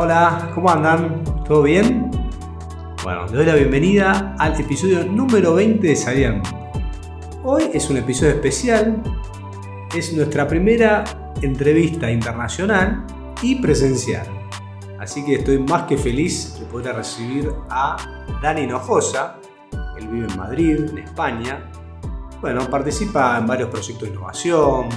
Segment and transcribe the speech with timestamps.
[0.00, 1.24] Hola, ¿cómo andan?
[1.44, 2.08] ¿Todo bien?
[3.02, 6.40] Bueno, le doy la bienvenida al episodio número 20 de Salir
[7.42, 9.02] Hoy es un episodio especial,
[9.92, 11.02] es nuestra primera
[11.42, 13.04] entrevista internacional
[13.42, 14.24] y presencial.
[15.00, 17.96] Así que estoy más que feliz de poder recibir a
[18.40, 19.40] Dani Hinojosa.
[19.98, 21.68] Él vive en Madrid, en España.
[22.40, 24.90] Bueno, participa en varios proyectos de innovación,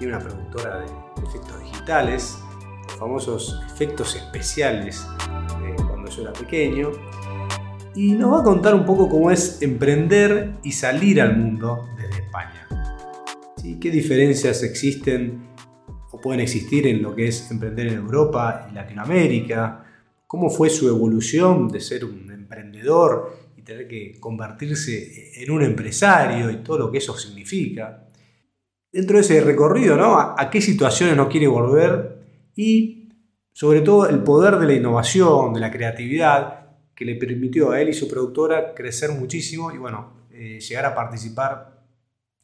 [0.00, 0.86] tiene una productora de
[1.24, 2.42] efectos digitales,
[3.00, 5.06] famosos efectos especiales
[5.62, 6.92] de cuando yo era pequeño.
[7.94, 12.22] Y nos va a contar un poco cómo es emprender y salir al mundo desde
[12.22, 12.68] España.
[13.80, 15.48] ¿Qué diferencias existen
[16.12, 19.84] o pueden existir en lo que es emprender en Europa y Latinoamérica?
[20.26, 26.50] ¿Cómo fue su evolución de ser un emprendedor y tener que convertirse en un empresario
[26.50, 28.06] y todo lo que eso significa?
[28.92, 30.18] Dentro de ese recorrido, ¿no?
[30.18, 32.20] ¿A, qué situaciones no quiere volver?
[32.56, 32.99] Y
[33.60, 36.60] sobre todo el poder de la innovación, de la creatividad,
[36.94, 40.94] que le permitió a él y su productora crecer muchísimo y bueno, eh, llegar a
[40.94, 41.78] participar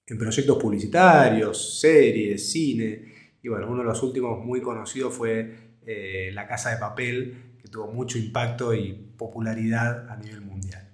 [0.07, 3.15] en proyectos publicitarios, series, cine.
[3.43, 7.69] Y bueno, uno de los últimos muy conocidos fue eh, La Casa de Papel, que
[7.69, 10.87] tuvo mucho impacto y popularidad a nivel mundial.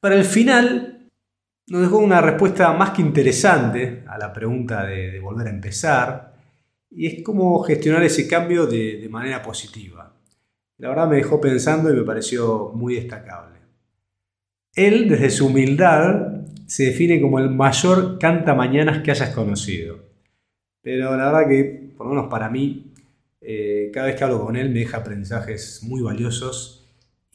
[0.00, 1.06] Para el final,
[1.68, 6.35] nos dejó una respuesta más que interesante a la pregunta de, volver a empezar,
[6.90, 10.14] y es cómo gestionar ese cambio de, manera positiva.
[10.78, 13.56] La verdad me dejó pensando y me pareció muy destacable.
[14.74, 19.98] Él, desde su humildad, se define como el mayor canta mañanas que hayas conocido.
[20.82, 22.92] Pero la verdad que, por lo menos para mí,
[23.40, 26.86] eh, cada vez que hablo con él me deja aprendizajes muy valiosos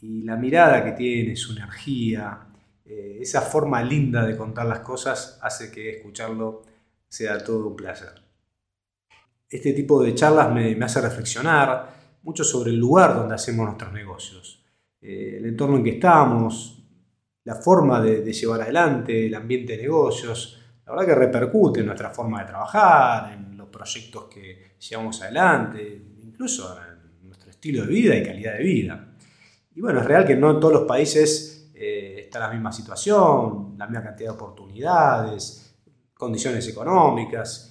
[0.02, 2.48] y la mirada que tiene, su energía,
[2.86, 6.64] eh, esa forma linda de contar las cosas hace que escucharlo
[7.08, 8.21] sea todo un placer.
[9.52, 14.64] Este tipo de charlas me, hace reflexionar mucho sobre el lugar donde hacemos nuestros negocios,
[15.02, 16.82] eh, el entorno en que estamos,
[17.44, 22.12] la forma de, llevar adelante, el ambiente de negocios, la verdad que repercute en nuestra
[22.12, 28.16] forma de trabajar, en los proyectos que llevamos adelante, incluso en nuestro estilo de vida
[28.16, 29.16] y calidad de vida.
[29.76, 33.76] Y bueno, es real que no en todos los países eh, está la misma situación,
[33.78, 35.76] la misma cantidad de oportunidades,
[36.14, 37.71] condiciones económicas.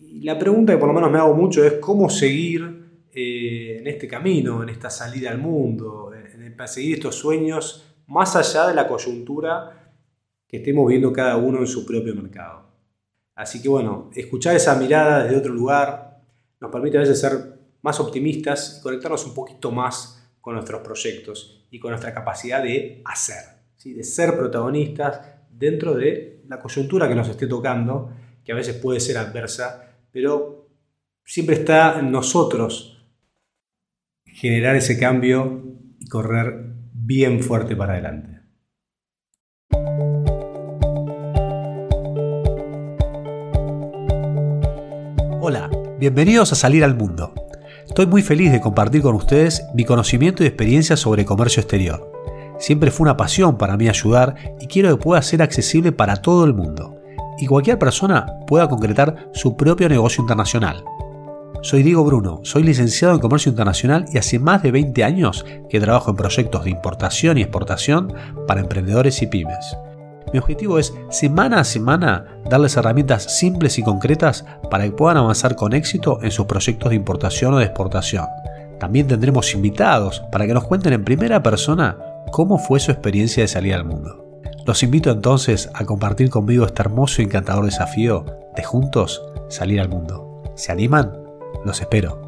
[0.00, 3.86] Y la pregunta que por lo menos me hago mucho es cómo seguir eh, en
[3.86, 8.74] este camino, en esta salida al mundo, en, en seguir estos sueños más allá de
[8.74, 9.92] la coyuntura
[10.46, 12.70] que estemos viendo cada uno en su propio mercado.
[13.34, 16.20] Así que bueno, escuchar esa mirada desde otro lugar
[16.60, 21.66] nos permite a veces ser más optimistas y conectarnos un poquito más con nuestros proyectos
[21.70, 23.44] y con nuestra capacidad de hacer,
[23.76, 23.94] ¿sí?
[23.94, 28.10] de ser protagonistas dentro de la coyuntura que nos esté tocando,
[28.44, 30.68] que a veces puede ser adversa, pero
[31.24, 33.06] siempre está en nosotros
[34.24, 38.40] generar ese cambio y correr bien fuerte para adelante.
[45.42, 47.34] Hola, bienvenidos a Salir al Mundo.
[47.86, 52.12] Estoy muy feliz de compartir con ustedes mi conocimiento y experiencia sobre comercio exterior.
[52.58, 56.44] Siempre fue una pasión para mí ayudar y quiero que pueda ser accesible para todo
[56.44, 56.99] el mundo
[57.40, 60.84] y cualquier persona pueda concretar su propio negocio internacional.
[61.62, 65.80] Soy Diego Bruno, soy licenciado en Comercio Internacional y hace más de 20 años que
[65.80, 68.12] trabajo en proyectos de importación y exportación
[68.46, 69.76] para emprendedores y pymes.
[70.32, 75.56] Mi objetivo es semana a semana darles herramientas simples y concretas para que puedan avanzar
[75.56, 78.26] con éxito en sus proyectos de importación o de exportación.
[78.78, 81.98] También tendremos invitados para que nos cuenten en primera persona
[82.32, 84.19] cómo fue su experiencia de salir al mundo.
[84.70, 89.88] Los invito entonces a compartir conmigo este hermoso y encantador desafío de juntos salir al
[89.88, 90.44] mundo.
[90.54, 91.12] ¿Se animan?
[91.64, 92.20] Los espero.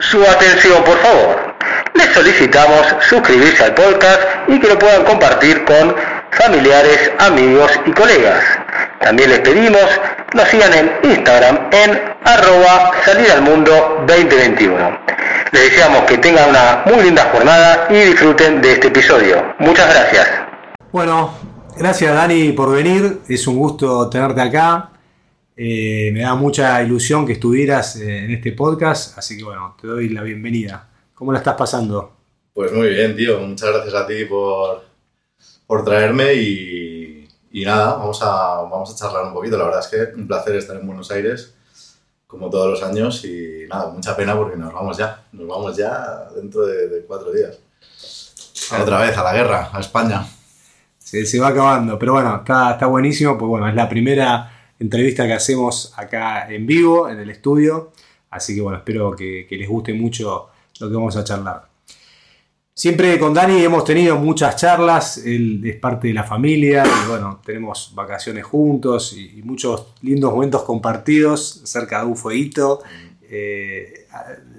[0.00, 1.54] Su atención, por favor.
[1.94, 5.96] Les solicitamos suscribirse al podcast y que lo puedan compartir con
[6.34, 8.42] familiares, amigos y colegas.
[9.00, 9.84] También les pedimos
[10.34, 11.90] nos sigan en Instagram en
[12.24, 14.98] arroba salir al mundo 2021.
[15.52, 19.54] Les deseamos que tengan una muy linda jornada y disfruten de este episodio.
[19.60, 20.28] Muchas gracias.
[20.90, 21.32] Bueno,
[21.76, 23.20] gracias Dani por venir.
[23.28, 24.90] Es un gusto tenerte acá.
[25.56, 29.86] Eh, me da mucha ilusión que estuvieras eh, en este podcast, así que bueno, te
[29.86, 30.88] doy la bienvenida.
[31.14, 32.12] ¿Cómo la estás pasando?
[32.52, 33.38] Pues muy bien, tío.
[33.38, 34.83] Muchas gracias a ti por,
[35.66, 39.56] por traerme y, y nada, vamos a, vamos a charlar un poquito.
[39.56, 41.54] La verdad es que un placer estar en Buenos Aires
[42.34, 46.28] como todos los años y nada, mucha pena porque nos vamos ya, nos vamos ya
[46.34, 47.60] dentro de, cuatro días.
[48.80, 50.26] Otra vez, a la guerra, a España.
[50.98, 54.50] Se, se va acabando, pero bueno, está, está buenísimo, pues bueno, es la primera
[54.80, 57.92] entrevista que hacemos acá en vivo, en el estudio,
[58.30, 60.48] así que bueno, espero que, que les guste mucho
[60.80, 61.73] lo que vamos a charlar.
[62.76, 67.40] Siempre con Dani hemos tenido muchas charlas, él es parte de la familia y bueno,
[67.46, 72.82] tenemos vacaciones juntos y, muchos lindos momentos compartidos cerca de un fueguito,
[73.30, 74.08] eh,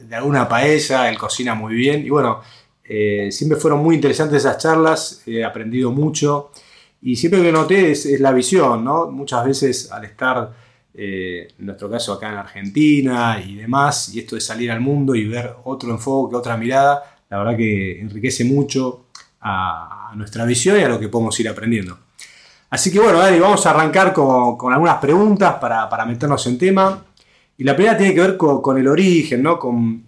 [0.08, 2.40] de alguna paella, él cocina muy bien y bueno,
[2.86, 6.52] eh, siempre fueron muy interesantes esas charlas, he aprendido mucho
[7.02, 9.12] y siempre lo que noté es, es la visión, ¿no?
[9.12, 10.54] Muchas veces al estar,
[10.94, 15.16] eh, en nuestro caso acá en Argentina y demás, y esto de salir al mundo
[15.16, 19.06] y ver otro enfoque, otra mirada, la verdad que enriquece mucho
[19.42, 21.98] a, nuestra visión y a lo que podemos ir aprendiendo.
[22.70, 27.06] Así que bueno, Dani, vamos a arrancar con, algunas preguntas para, para, meternos en tema.
[27.58, 29.60] Y la primera tiene que ver con, el origen, ¿no?
[29.60, 30.04] Con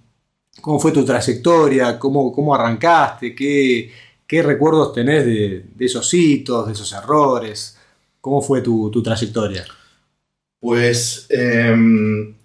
[0.62, 3.92] cómo fue tu trayectoria, cómo, cómo arrancaste, qué,
[4.25, 7.78] qué recuerdos tenés de, esos hitos, de esos errores,
[8.22, 9.66] cómo fue tu, tu trayectoria.
[10.60, 12.36] Pues eh,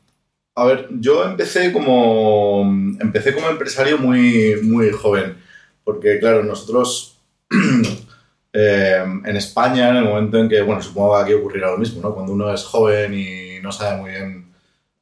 [0.54, 2.62] a ver, yo empecé como,
[3.00, 5.42] empecé como empresario muy, muy joven,
[5.84, 7.18] porque claro, nosotros
[8.52, 12.02] eh, en España, en el momento en que, bueno, supongo que aquí ocurrirá lo mismo,
[12.02, 12.14] ¿no?
[12.14, 14.52] Cuando uno es joven y no sabe muy bien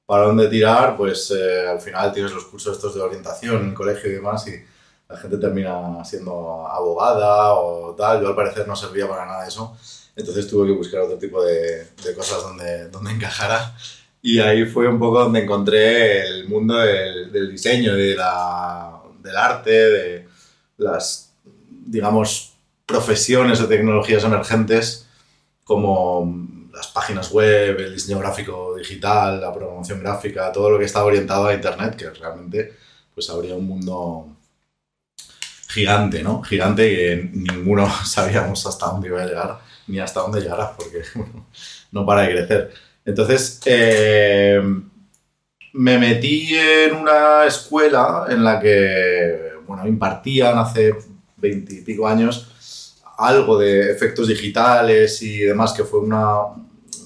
[0.06, 3.74] para dónde tirar, pues eh, al final tienes los cursos estos de orientación en el
[3.74, 4.52] colegio y demás y
[5.08, 8.22] la gente termina siendo abogada o tal.
[8.22, 9.76] Yo al parecer no servía para nada eso,
[10.16, 13.74] entonces tuve que buscar otro tipo de, de cosas donde, donde encajara.
[14.22, 19.70] Y ahí fue un poco donde encontré el mundo del, diseño, de la, del arte,
[19.70, 20.28] de
[20.76, 21.32] las,
[21.68, 25.06] digamos, profesiones o tecnologías emergentes
[25.64, 31.06] como las páginas web, el diseño gráfico digital, la programación gráfica, todo lo que estaba
[31.06, 32.74] orientado a Internet, que realmente
[33.14, 34.36] pues habría un mundo
[35.68, 36.42] gigante, ¿no?
[36.42, 41.02] Gigante que ninguno sabíamos hasta dónde iba a llegar, ni hasta dónde llegará, porque
[41.92, 42.74] no para de crecer.
[43.04, 44.60] Entonces, eh,
[45.72, 50.94] me metí en una escuela en la que, bueno, impartían hace
[51.36, 52.50] veintipico años
[53.20, 56.46] algo de efectos digitales y demás, que fue una,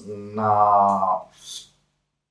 [0.07, 0.99] una,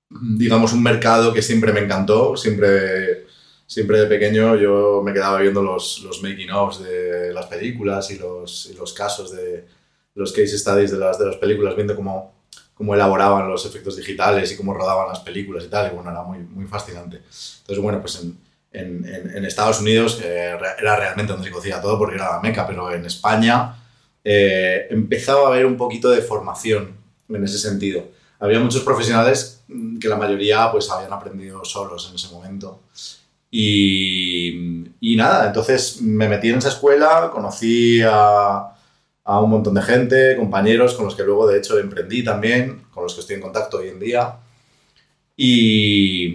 [0.08, 3.26] digamos, un mercado que siempre me encantó, siempre,
[3.66, 8.70] siempre de pequeño yo me quedaba viendo los, los making-ofs de las películas y los,
[8.72, 9.66] y los casos de
[10.14, 12.33] los case studies de las, de las películas, viendo cómo
[12.74, 16.22] cómo elaboraban los efectos digitales y cómo rodaban las películas y tal, y bueno, era
[16.22, 17.18] muy, muy fascinante.
[17.18, 18.36] Entonces, bueno, pues en,
[18.72, 22.66] en, en Estados Unidos eh, era realmente donde se conocía todo porque era la meca,
[22.66, 23.76] pero en España
[24.24, 26.96] eh, empezaba a haber un poquito de formación
[27.28, 28.08] en ese sentido.
[28.40, 29.62] Había muchos profesionales
[30.00, 32.80] que la mayoría pues habían aprendido solos en ese momento.
[33.50, 38.73] Y, y nada, entonces me metí en esa escuela, conocí a,
[39.24, 43.04] a un montón de gente, compañeros con los que luego de hecho emprendí también, con
[43.04, 44.36] los que estoy en contacto hoy en día.
[45.36, 46.26] Y,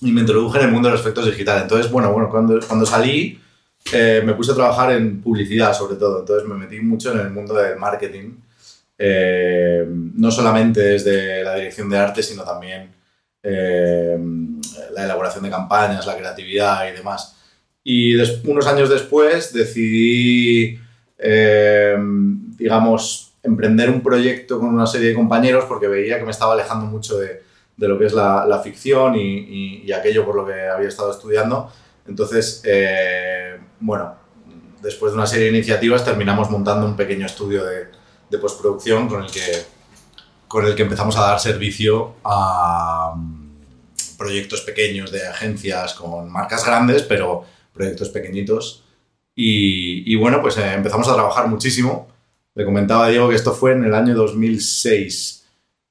[0.00, 1.62] y me introduje en el mundo de los efectos digitales.
[1.62, 3.40] Entonces, bueno, bueno cuando, cuando salí
[3.92, 6.20] eh, me puse a trabajar en publicidad sobre todo.
[6.20, 8.34] Entonces me metí mucho en el mundo del marketing.
[8.98, 12.92] Eh, no solamente desde la dirección de arte, sino también
[13.42, 14.18] eh,
[14.92, 17.36] la elaboración de campañas, la creatividad y demás.
[17.82, 20.78] Y unos años después decidí
[21.22, 21.96] eh,
[22.56, 26.86] digamos, emprender un proyecto con una serie de compañeros porque veía que me estaba alejando
[26.86, 27.42] mucho de,
[27.76, 31.72] de lo que es la, ficción y, aquello por lo que había estado estudiando.
[32.06, 34.14] Entonces, eh, bueno,
[34.82, 37.86] después de una serie de iniciativas terminamos montando un pequeño estudio de,
[38.30, 39.64] de postproducción con el, que,
[40.46, 43.50] con el que empezamos a dar servicio a um,
[44.18, 48.84] proyectos pequeños de agencias con marcas grandes, pero proyectos pequeñitos
[49.42, 52.08] y, bueno, pues eh, empezamos a trabajar muchísimo.
[52.54, 55.46] Le comentaba Diego que esto fue en el año 2006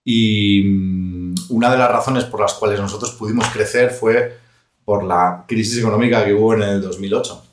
[0.06, 4.38] y mmm, una de las razones por las cuales nosotros pudimos crecer fue
[4.86, 7.44] por la crisis económica que hubo en el 2008.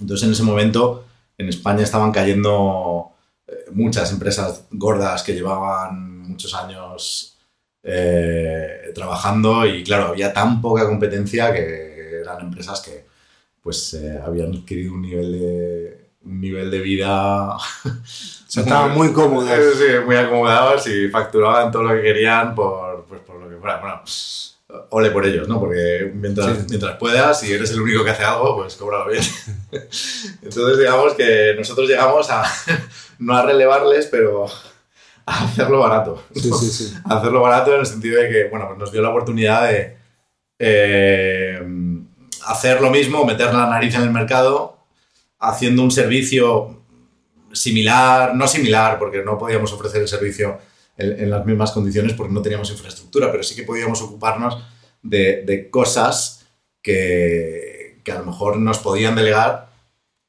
[0.00, 1.04] Entonces en ese momento
[1.36, 3.10] en España estaban cayendo
[3.46, 7.38] eh, muchas empresas gordas que llevaban muchos años
[7.82, 13.01] eh, trabajando y claro, había tan poca competencia que eran empresas que
[13.62, 17.56] pues eh, habían adquirido un nivel de, un nivel de vida...
[17.56, 17.60] o
[18.46, 19.48] sea, estaban muy cómodos.
[19.78, 23.80] Sí, muy acomodados y facturaban todo lo que querían por, pues, por lo que fuera.
[23.80, 24.02] Bueno,
[24.90, 25.60] ole por ellos, ¿no?
[25.60, 26.66] Porque mientras, sí.
[26.68, 29.22] mientras puedas, si eres el único que hace algo, pues cóbralo bien.
[30.42, 32.42] Entonces, digamos que nosotros llegamos a,
[33.18, 34.46] no a relevarles, pero
[35.26, 36.22] a hacerlo barato.
[36.34, 36.94] Sí, sí, sí.
[37.04, 39.96] A hacerlo barato en el sentido de que, bueno, pues nos dio la oportunidad de...
[40.58, 41.60] Eh,
[42.46, 44.78] hacer lo mismo, meter la nariz en el mercado,
[45.38, 46.82] haciendo un servicio
[47.52, 50.58] similar, no similar, porque no podíamos ofrecer el servicio
[50.96, 54.58] en, las mismas condiciones porque no teníamos infraestructura, pero sí que podíamos ocuparnos
[55.02, 56.46] de, cosas
[56.80, 59.70] que, que, a lo mejor nos podían delegar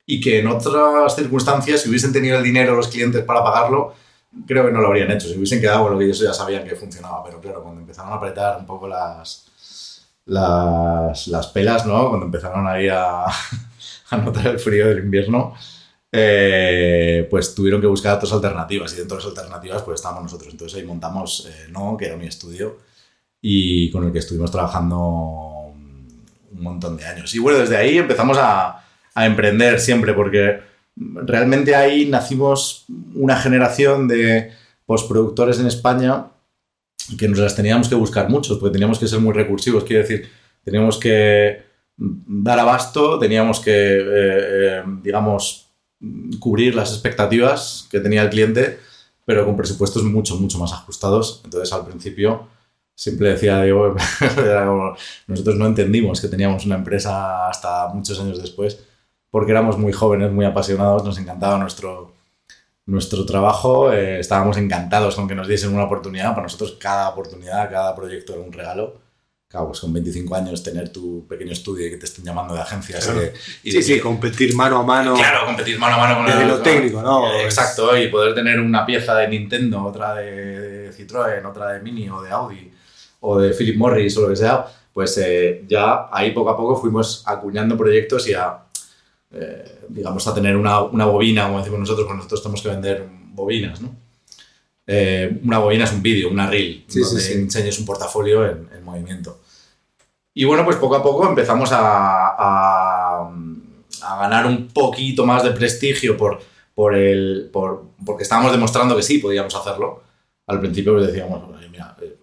[0.06, 3.94] y que en otras circunstancias, si hubiesen tenido el dinero los clientes para pagarlo,
[4.48, 6.68] creo que no lo habrían hecho, si hubiesen quedado con lo que ellos ya sabían
[6.68, 9.46] que funcionaba, pero claro, cuando empezaron a apretar un poco las,
[10.26, 12.10] las, las pelas, ¿no?
[12.10, 13.26] Cuando empezaron ahí a,
[14.10, 15.54] a notar el frío del invierno,
[16.12, 20.52] eh, pues tuvieron que buscar otras alternativas y dentro de esas alternativas pues estábamos nosotros.
[20.52, 22.78] Entonces ahí montamos eh, No, que era mi estudio
[23.42, 27.34] y con el que estuvimos trabajando un montón de años.
[27.34, 30.62] Y bueno, desde ahí empezamos a, a emprender siempre porque
[30.96, 34.52] realmente ahí nacimos una generación de
[34.86, 36.28] postproductores en España
[37.18, 40.30] que nos las teníamos que buscar mucho, porque teníamos que ser muy recursivos, quiero decir,
[40.64, 41.64] teníamos que
[41.98, 45.70] dar abasto, teníamos que, eh, digamos,
[46.40, 48.80] cubrir las expectativas que tenía el cliente,
[49.26, 51.42] pero con presupuestos mucho, mucho más ajustados.
[51.46, 52.48] Entonces, al principio,
[52.96, 53.96] siempre decía Diego,
[55.28, 58.84] nosotros no entendimos que teníamos una empresa hasta muchos años después,
[59.32, 62.14] porque éramos muy jóvenes, muy apasionados, nos encantaba nuestro,
[62.86, 66.32] nuestro trabajo, eh, estábamos encantados con que nos diesen una oportunidad.
[66.32, 69.04] Para nosotros, cada oportunidad, cada proyecto era un regalo
[69.54, 72.62] claro, pues con 25 años tener tu pequeño estudio y que te estén llamando de
[72.62, 73.08] agencias.
[73.64, 75.14] Y, sí, sí, competir mano a mano.
[75.14, 77.40] Claro, competir mano a mano con desde el, lo técnico, ¿no?
[77.40, 82.24] Exacto, y poder tener una pieza de Nintendo, otra de Citroën, otra de Mini o
[82.24, 82.72] de Audi
[83.20, 86.76] o de Philip Morris o lo que sea, pues eh, ya ahí poco a poco
[86.76, 88.58] fuimos acuñando proyectos y a,
[89.34, 93.08] eh, digamos, a tener una, una, bobina, como decimos nosotros, porque nosotros tenemos que vender
[93.34, 93.96] bobinas, ¿no?
[94.86, 99.40] Eh, una bobina es un vídeo, una reel, donde enseñes un portafolio en, en movimiento.
[100.34, 103.32] Y bueno, pues poco a poco empezamos a, a,
[104.20, 106.42] ganar un poquito más de prestigio por,
[106.76, 110.04] por el, por, porque estábamos demostrando que sí podíamos hacerlo.
[110.48, 112.18] Al principio pues decíamos, mira, eh,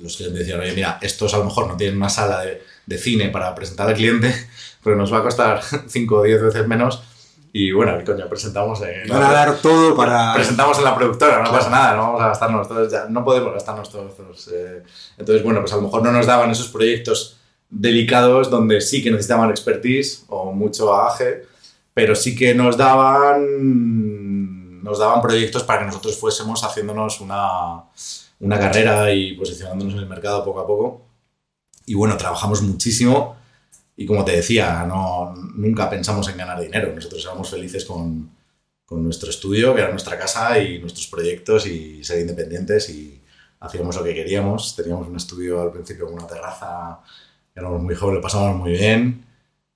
[0.00, 2.98] los clientes decían, oye, mira, estos a lo mejor no tienen una sala de, de
[2.98, 4.34] cine para presentar al cliente,
[4.86, 7.02] pero nos va a costar 5 o 10 veces menos
[7.58, 8.82] y bueno, coño, presentamos.
[8.82, 10.34] en Van a dar todo para.
[10.34, 13.54] Presentamos en la productora, no pasa nada, no vamos a gastarnos todos, ya, no podemos
[13.54, 14.50] gastarnos todos.
[14.52, 14.82] Eh.
[15.16, 17.38] Entonces, bueno, pues a lo mejor no nos daban esos proyectos
[17.70, 21.46] delicados donde sí que necesitaban expertise o mucho bagaje,
[21.94, 27.84] pero sí que nos daban, nos daban proyectos para que nosotros fuésemos haciéndonos una,
[28.40, 31.06] una carrera y posicionándonos en el mercado poco a poco.
[31.86, 33.36] Y bueno, trabajamos muchísimo
[33.96, 36.92] y como te decía, no, nunca pensamos en ganar dinero.
[36.94, 38.30] Nosotros éramos felices con,
[38.84, 43.22] con nuestro estudio, que era nuestra casa, y nuestros proyectos y ser independientes y
[43.60, 44.76] hacíamos lo que queríamos.
[44.76, 47.00] Teníamos un estudio al principio con una terraza,
[47.54, 49.24] éramos muy jóvenes, lo pasamos muy bien.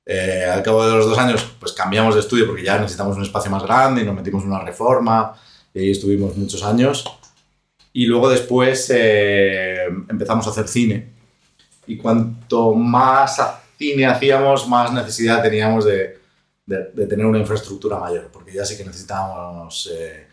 [0.05, 3.23] Eh, al cabo de los dos años, pues cambiamos de estudio porque ya necesitamos un
[3.23, 5.35] espacio más grande y nos metimos en una reforma
[5.73, 7.05] y ahí estuvimos muchos años.
[7.93, 11.09] Y luego después eh, empezamos a hacer cine.
[11.87, 13.41] Y cuanto más
[13.81, 16.21] cine hacíamos, más necesidad teníamos de,
[16.67, 20.27] de, tener una infraestructura mayor, porque ya sí que necesitábamos eh,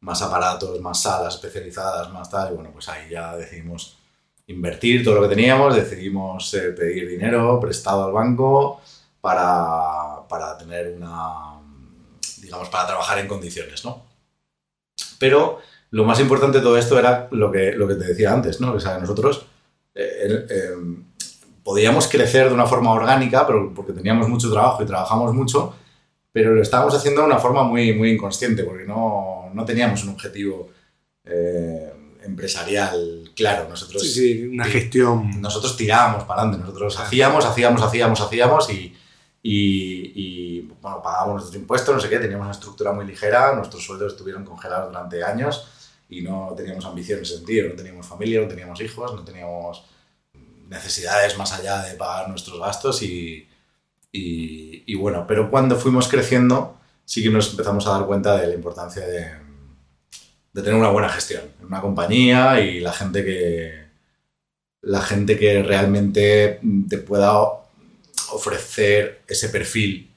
[0.00, 3.98] más aparatos, más salas especializadas, más tal, y bueno, pues ahí ya decidimos
[4.46, 8.80] invertir todo lo que teníamos, decidimos eh, pedir dinero prestado al banco
[9.20, 11.60] para, para tener una,
[12.40, 14.06] digamos, para trabajar en condiciones, ¿no?
[15.18, 15.58] Pero
[15.90, 18.74] lo más importante de todo esto era lo que, lo que te decía antes, ¿no?
[18.74, 19.46] O sea, nosotros
[19.92, 20.46] eh,
[21.62, 25.74] podíamos crecer de una forma orgánica, pero porque teníamos mucho trabajo y trabajamos mucho,
[26.32, 30.10] pero lo estábamos haciendo de una forma muy, muy inconsciente, porque no, no teníamos un
[30.10, 30.70] objetivo
[31.24, 31.92] eh,
[32.24, 33.68] empresarial claro.
[33.68, 35.40] Nosotros, sí, sí, una gestión.
[35.40, 38.94] Nosotros tirábamos para adelante, nosotros hacíamos, hacíamos, hacíamos, hacíamos y,
[39.42, 43.84] y, y, bueno, pagábamos nuestros impuestos, no sé qué, teníamos una estructura muy ligera, nuestros
[43.84, 45.68] sueldos estuvieron congelados durante años
[46.08, 49.84] y no teníamos ambición en ese sentido, no teníamos familia, no teníamos hijos, no teníamos
[50.72, 53.48] necesidades más allá de pagar nuestros gastos y,
[54.10, 58.54] y, bueno, pero cuando fuimos creciendo sí que nos empezamos a dar cuenta de la
[58.54, 59.32] importancia de,
[60.52, 63.82] de tener una buena gestión en una compañía y la gente que
[64.82, 67.38] la gente que realmente te pueda
[68.32, 70.12] ofrecer ese perfil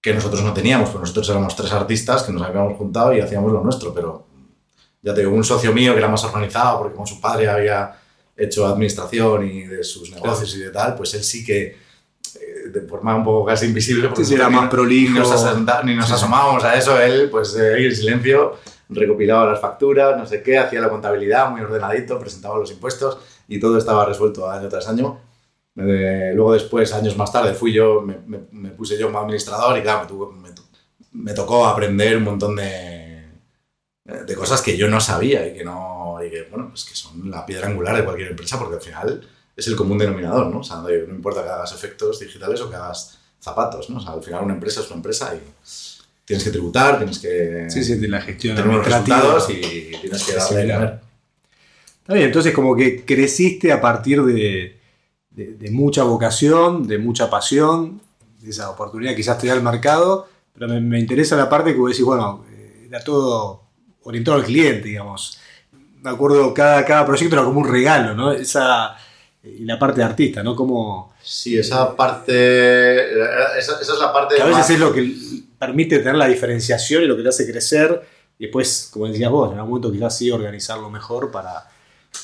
[0.00, 3.52] que nosotros no teníamos, porque nosotros éramos tres artistas que nos habíamos juntado y hacíamos
[3.52, 4.26] lo nuestro, pero
[5.02, 7.99] ya te digo, un socio mío que era más organizado porque con su padre había
[8.40, 11.62] hecho administración y de sus negocios y de tal, pues él sí que
[12.34, 15.12] eh, de forma un poco casi invisible, porque sí, era más prolijo.
[15.84, 18.56] Ni nos, asomábamos a eso, él pues eh, en silencio
[18.88, 23.60] recopilaba las facturas, no sé qué, hacía la contabilidad muy ordenadito, presentaba los impuestos y
[23.60, 25.20] todo estaba resuelto año tras año.
[25.74, 28.18] luego después, años más tarde, fui yo, me,
[28.50, 30.48] me, puse yo como administrador y claro, me,
[31.12, 32.99] me tocó aprender un montón de,
[34.26, 37.30] de cosas que yo no sabía y que no, y que, bueno, pues que son
[37.30, 40.60] la piedra angular de cualquier empresa porque al final es el común denominador, ¿no?
[40.60, 43.98] O sea, no, importa que hagas efectos digitales o que hagas zapatos, ¿no?
[43.98, 45.40] O sea, al final una empresa es una empresa y
[46.24, 49.34] tienes que tributar, tienes que Sí, sí, la gestión tener unos administrativa.
[49.34, 51.00] resultados y tienes que darle.
[52.00, 54.78] Está bien, entonces como que creciste a partir de,
[55.30, 58.00] de- de mucha vocación, de mucha pasión,
[58.40, 61.78] de esa oportunidad quizás te da el mercado, pero me, me interesa la parte que
[61.78, 63.62] vos decís, bueno, eh, era todo
[64.04, 65.38] orientado al cliente, digamos.
[66.02, 68.32] Me acuerdo, cada, cada proyecto era como un regalo, ¿no?
[68.32, 68.96] Esa,
[69.42, 70.56] y la parte de artista, ¿no?
[70.56, 73.12] Como Sí, esa parte,
[73.58, 75.14] esa, esa es la parte que a veces más- es lo que
[75.58, 78.00] permite tener la diferenciación y lo que te hace crecer,
[78.38, 81.68] y después, como decías vos, en algún momento quizás sí organizarlo mejor para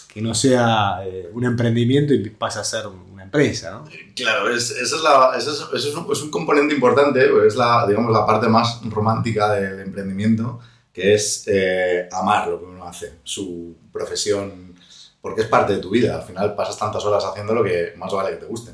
[0.09, 3.85] que no sea eh, un emprendimiento y pase a ser una empresa, ¿no?
[4.15, 7.49] Claro, es, esa es la, esa es, eso es, un, es un componente importante, pues
[7.49, 10.59] es la, digamos, la parte más romántica del emprendimiento,
[10.97, 14.75] que es eh, amar lo que uno hace, su profesión,
[15.21, 16.17] porque es parte de tu vida.
[16.17, 18.71] Al final pasas tantas horas haciéndolo que más vale que te guste.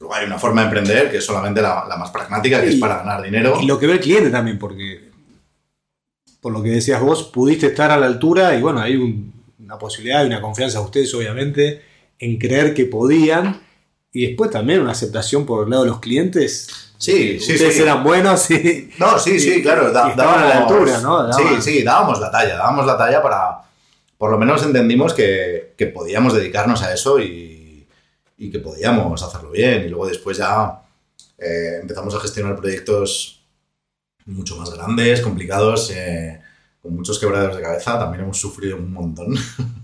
[0.00, 2.74] Luego hay una forma de emprender que es solamente la, la más pragmática, que Y-
[2.74, 3.58] es para ganar dinero.
[3.60, 5.10] Y lo que ve el cliente también, porque
[6.40, 9.78] por lo que decías vos, pudiste estar a la altura y bueno, hay un- una
[9.78, 11.82] posibilidad y una confianza de ustedes, obviamente,
[12.18, 13.60] en creer que podían.
[14.12, 16.83] Y después también una aceptación por el lado de los clientes.
[16.98, 17.82] Sí, sí, Ustedes sí.
[17.82, 19.90] eran buenos y, No, sí, sí, claro.
[19.92, 21.32] da- y estaban a la altura, ¿no?
[21.32, 23.58] Sí, sí, dábamos la talla, dábamos la talla para...
[24.16, 27.86] Por lo menos entendimos que, que podíamos dedicarnos a eso y,
[28.38, 29.84] y que podíamos hacerlo bien.
[29.84, 30.80] Y luego después ya
[31.36, 33.44] eh, empezamos a gestionar proyectos
[34.26, 36.40] mucho más grandes, complicados, eh,
[36.80, 37.98] con muchos quebraderos de cabeza.
[37.98, 39.34] También hemos sufrido un montón.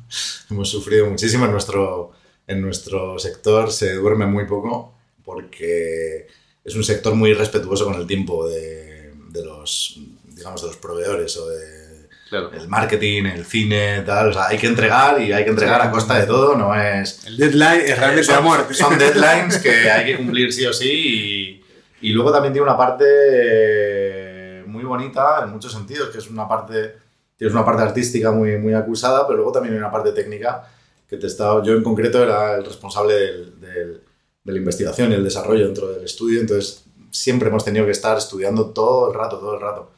[0.50, 2.12] hemos sufrido muchísimo en nuestro,
[2.46, 3.70] en nuestro sector.
[3.70, 4.94] Se duerme muy poco
[5.24, 6.28] porque
[6.64, 11.36] es un sector muy respetuoso con el tiempo de, de los, digamos, de los proveedores
[11.36, 11.80] o de
[12.28, 12.52] Claro.
[12.52, 14.28] el marketing, el cine, tal.
[14.28, 16.56] O sea, hay que entregar y hay que entregar a costa de todo.
[16.56, 18.72] No es El deadline es realmente son, la muerte.
[18.74, 21.60] Son deadlines que hay que cumplir sí o sí.
[22.00, 26.46] Y, y luego también tiene una parte muy bonita en muchos sentidos, que es una
[26.48, 26.94] parte,
[27.36, 30.68] tienes una parte artística muy, muy acusada, pero luego también hay una parte técnica
[31.08, 34.00] que te está, yo en concreto era el responsable del- del-
[34.44, 38.16] de la investigación y el desarrollo dentro del estudio, entonces siempre hemos tenido que estar
[38.16, 39.90] estudiando todo el rato, todo el rato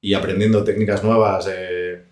[0.00, 1.46] y aprendiendo técnicas nuevas.
[1.50, 2.02] eh.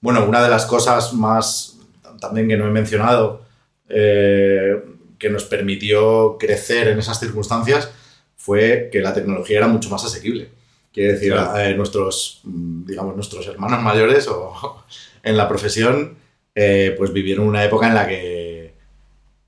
[0.00, 1.78] Bueno, una de las cosas más
[2.20, 3.42] también que no he mencionado
[3.88, 4.82] eh,
[5.18, 7.90] que nos permitió crecer en esas circunstancias
[8.36, 10.50] fue que la tecnología era mucho más asequible.
[10.92, 11.58] Quiere decir, Claro.
[11.58, 14.84] eh, nuestros, digamos, nuestros hermanos mayores o
[15.22, 16.16] en la profesión,
[16.54, 18.74] eh, pues vivieron una época en la que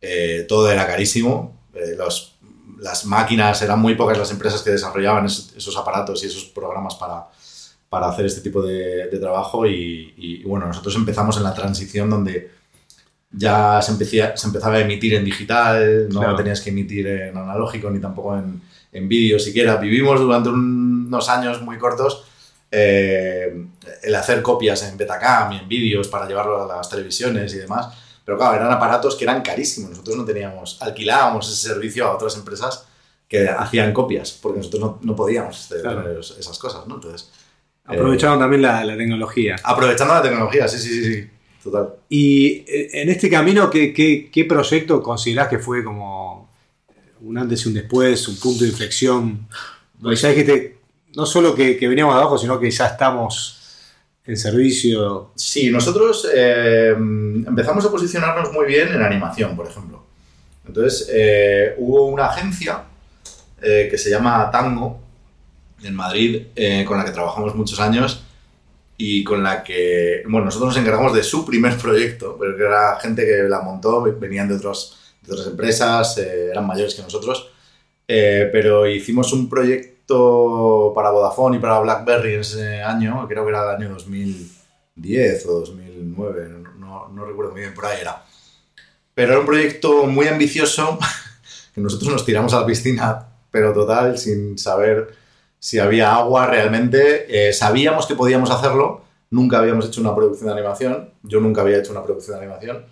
[0.01, 1.56] eh, todo era carísimo.
[1.77, 2.35] Eh, los-
[2.81, 6.95] las máquinas eran muy pocas las empresas que desarrollaban esos, esos aparatos y esos programas
[6.97, 7.27] para,
[7.89, 12.11] para hacer este tipo de, de trabajo y, y, bueno, nosotros empezamos en la transición
[12.11, 12.51] donde
[13.31, 16.37] ya se, empecía- se empezaba a emitir en digital, no Claro.
[16.37, 18.61] tenías que emitir en analógico ni tampoco en,
[18.93, 19.77] en vídeo siquiera.
[19.77, 22.25] Vivimos durante un- unos años muy cortos
[22.71, 23.65] eh,
[24.03, 27.89] el hacer copias en Betacam y en vídeos para llevarlo a las televisiones y demás.
[28.27, 29.91] Pero claro, eran aparatos que eran carísimos.
[29.91, 32.85] Nosotros no teníamos, alquilábamos ese servicio a otras empresas
[33.29, 36.03] que hacían copias, porque nosotros no, no podíamos eh, Claro.
[36.03, 36.97] tener es- esas cosas, ¿no?
[36.97, 37.31] Entonces,
[37.89, 39.57] Aprovecharon también la, la tecnología.
[39.63, 41.31] aprovechando la tecnología, sí, sí, sí, sí,
[41.63, 41.95] total.
[42.09, 46.51] Y eh, en este camino, ¿qué, qué, qué proyecto considerás que fue como
[47.21, 49.47] un antes y un después, un punto de inflexión?
[50.03, 50.79] Porque ya dijiste,
[51.15, 53.56] no solo que, que veníamos de abajo, sino que ya estamos
[54.27, 55.31] en servicio.
[55.37, 60.05] Sí, nosotros eh, empezamos a posicionarnos muy bien en animación, por ejemplo.
[60.67, 62.83] Entonces, eh, hubo una agencia
[63.63, 65.01] eh, que se llama Tango
[65.83, 66.43] en Madrid,
[66.87, 68.25] con la que trabajamos muchos años
[68.97, 72.99] y con la que, bueno, nosotros nos encargamos de su primer proyecto, pero que era
[72.99, 77.51] gente que la montó, venían de, otros, de otras empresas, eran mayores que nosotros,
[78.07, 83.63] pero hicimos un proyecto para Vodafone y para BlackBerry en ese año, creo que era
[83.75, 88.23] el año 2010 o 2009, no, no recuerdo muy bien, por ahí era.
[89.15, 90.99] Pero era un proyecto muy ambicioso
[91.75, 95.15] que nosotros nos tiramos a la piscina, pero total, sin saber
[95.59, 97.49] si había agua realmente.
[97.49, 101.79] Eh, sabíamos que podíamos hacerlo, nunca habíamos hecho una producción de animación, yo nunca había
[101.79, 102.85] hecho una producción de animación.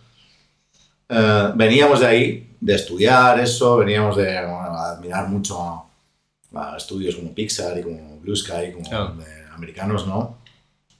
[1.09, 5.85] Eh, veníamos de ahí, de estudiar eso, veníamos de admirar mucho
[6.55, 9.14] a estudios como Pixar y como Blue Sky, como Claro.
[9.17, 10.38] de americanos, ¿no?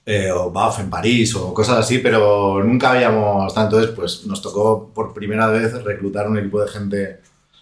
[0.05, 3.55] Eh, o BAF en París o cosas así, pero nunca habíamos.
[3.57, 7.19] Entonces, pues nos tocó por primera vez reclutar un equipo de gente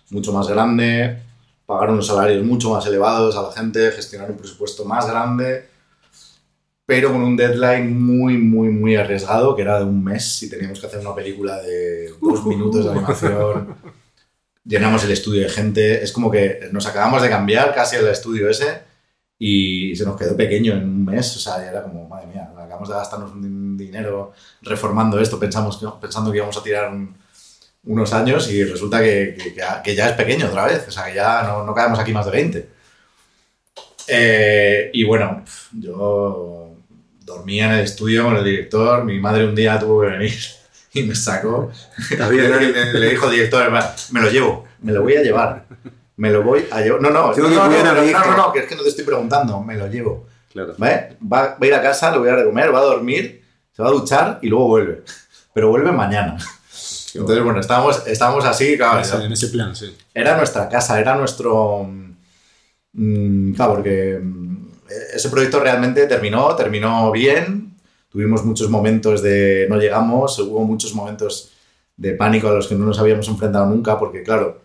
[0.10, 1.20] mucho más grande
[1.66, 5.66] pagar unos salarios mucho más elevados a la gente, gestionar un presupuesto más grande,
[6.86, 10.80] pero con un deadline muy, muy, muy arriesgado, que era de un mes, si teníamos
[10.80, 13.76] que hacer una película de dos minutos de animación.
[14.66, 18.50] Llenamos el estudio de gente, es como que nos acabamos de cambiar casi el estudio
[18.50, 18.82] ese
[19.38, 22.50] y se nos quedó pequeño en un mes, o sea, ya era como, madre mía,
[22.56, 26.94] acabamos de gastarnos un dinero reformando esto, pensamos que, pensando que íbamos a tirar
[27.86, 29.36] unos años y resulta que,
[29.84, 32.26] que, ya es pequeño otra vez, o sea, que ya no, no caemos aquí más
[32.26, 32.70] de 20.
[34.08, 35.44] Eh, y bueno,
[35.78, 36.76] yo
[37.22, 40.34] dormía en el estudio con el director, mi madre un día tuvo que venir
[40.94, 41.72] y me sacó.
[42.10, 43.72] le, le dijo al director,
[44.12, 45.66] me lo llevo, me lo voy a llevar
[46.18, 47.02] me lo voy a llevar.
[47.02, 49.88] No, no, no, no, no, no, que es que no te estoy preguntando, me lo
[49.88, 50.28] llevo.
[50.52, 50.76] Claro.
[50.78, 51.18] ¿Vale?
[51.22, 53.92] Va, a ir a casa, lo voy a comer, va a dormir, se va a
[53.92, 55.04] duchar y luego vuelve.
[55.54, 56.38] Pero vuelve mañana.
[57.16, 59.02] Entonces, bueno, estábamos, estábamos así, claro.
[59.24, 59.96] En ese plan, sí.
[60.14, 61.88] Era nuestra casa, era nuestro.
[62.94, 64.68] Mm, claro, porque mm,
[65.16, 67.73] ese proyecto realmente terminó, terminó bien.
[68.14, 71.52] Tuvimos muchos momentos de no llegamos, hubo muchos momentos
[71.98, 74.62] de pánico a los que no nos habíamos enfrentado nunca, porque, claro,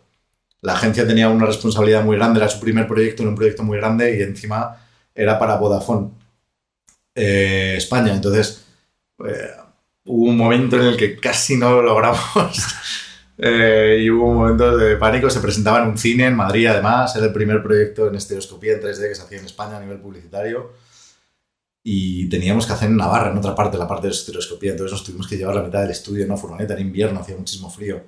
[0.61, 3.79] la agencia tenía una responsabilidad muy grande, era su primer proyecto, era un proyecto muy
[3.79, 4.77] grande y encima
[5.15, 6.11] era para Vodafone
[7.15, 8.15] eh, España.
[8.15, 8.67] Entonces,
[9.27, 9.51] eh,
[10.05, 12.21] hubo un momento en el que casi no lo logramos
[13.39, 15.31] eh, y hubo un momento de pánico.
[15.31, 18.83] Se presentaba en un cine en Madrid, además, era el primer proyecto en estereoscopía en
[18.83, 20.73] 3D que se hacía en España a nivel publicitario.
[21.91, 24.73] Y teníamos que hacer en Navarra, en otra parte, la parte de estereoscopía.
[24.73, 27.37] Entonces nos tuvimos que llevar la mitad del estudio en una furgoneta en invierno, hacía
[27.37, 28.03] muchísimo frío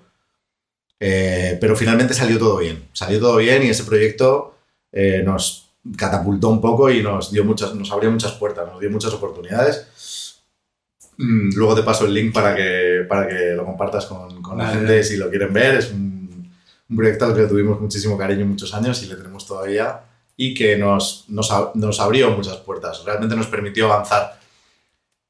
[1.02, 2.88] eh, pero finalmente salió todo bien.
[2.92, 4.58] Salió todo bien y ese proyecto
[4.92, 8.90] eh, nos catapultó un poco y nos, dio muchas, nos abrió muchas puertas, nos dio
[8.90, 10.42] muchas oportunidades.
[11.16, 14.68] Mm, luego te paso el link para que, para que lo compartas con, con la
[14.68, 15.76] gente si lo quieren ver.
[15.76, 16.52] Es un,
[16.90, 20.02] un, proyecto al que tuvimos muchísimo cariño muchos años y le tenemos todavía
[20.42, 23.04] y que nos, nos, nos abrió muchas puertas.
[23.04, 24.40] Realmente nos permitió avanzar.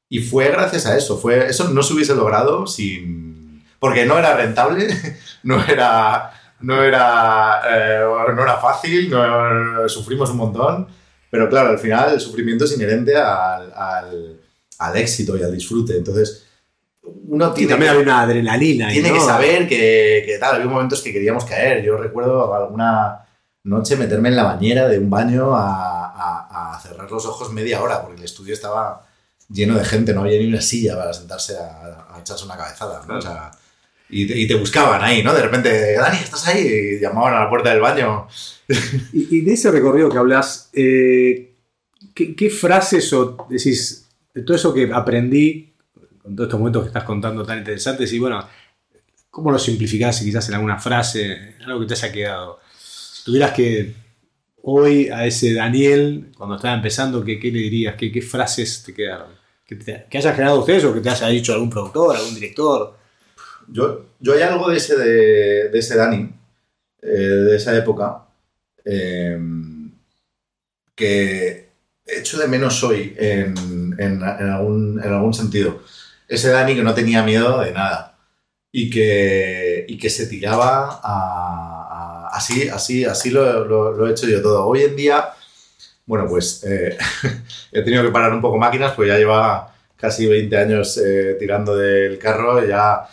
[0.07, 1.17] Y fue gracias a eso.
[1.17, 4.87] Fue, eso no se hubiese logrado sin porque no era rentable,
[5.43, 10.87] no era, no era, eh, no era fácil, no, sufrimos un montón,
[11.29, 14.39] pero claro, al final el sufrimiento es inherente al, al,
[14.77, 15.97] al éxito y al disfrute.
[15.97, 16.47] Entonces,
[17.03, 17.67] uno tiene.
[17.67, 18.89] Y también hay una adrenalina.
[18.89, 21.83] Tiene que saber que, que, tal, había momentos que queríamos caer.
[21.83, 23.25] Yo recuerdo alguna
[23.63, 28.01] noche meterme en la bañera de un baño a, a, cerrar los ojos media hora,
[28.01, 29.05] porque el estudio estaba
[29.49, 33.01] lleno de gente, no había ni una silla para sentarse a, echarse una cabezada.
[33.07, 33.51] O sea,
[34.09, 35.33] y te, buscaban ahí, ¿no?
[35.33, 36.67] De repente, Dani, ¿estás ahí?
[36.67, 38.27] Y llamaban a la puerta del baño.
[39.13, 41.55] Y, de ese recorrido que hablas, eh,
[42.13, 45.73] ¿qué, frases o decís, de todo eso que aprendí,
[46.21, 48.47] con todos estos momentos que estás contando tan interesantes, y bueno,
[49.29, 52.59] ¿cómo lo simplificás quizás en alguna frase, algo que te haya quedado?
[53.23, 53.93] Tuvieras que
[54.63, 57.95] hoy a ese Daniel, cuando estaba empezando, ¿qué, qué le dirías?
[57.95, 59.29] ¿Qué, ¿Qué, frases te quedaron?
[59.65, 62.97] ¿Que, te, que hayas generado ustedes o que te haya dicho algún productor, algún director?
[63.67, 66.29] Yo, yo hay algo de ese, de, ese Dani,
[67.01, 68.25] eh, de esa época,
[68.83, 69.39] eh,
[70.95, 71.69] que
[72.05, 73.55] echo de menos hoy en,
[73.97, 75.81] en, en, algún, en, algún, sentido.
[76.27, 78.10] Ese Dani que no tenía miedo de nada
[78.71, 84.41] y que, y que se tiraba a, así, así, así lo, lo, he hecho yo
[84.41, 84.65] todo.
[84.65, 85.29] Hoy en día,
[86.05, 86.97] bueno, pues eh,
[87.71, 91.75] he tenido que parar un poco máquinas, pues ya lleva casi 20 años eh, tirando
[91.75, 93.07] del carro, ya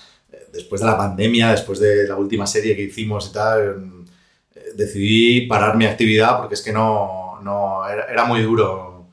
[0.52, 4.04] después de la pandemia, después de la última serie que hicimos y tal,
[4.54, 9.08] eh, decidí parar mi actividad porque es que no, no era, muy duro.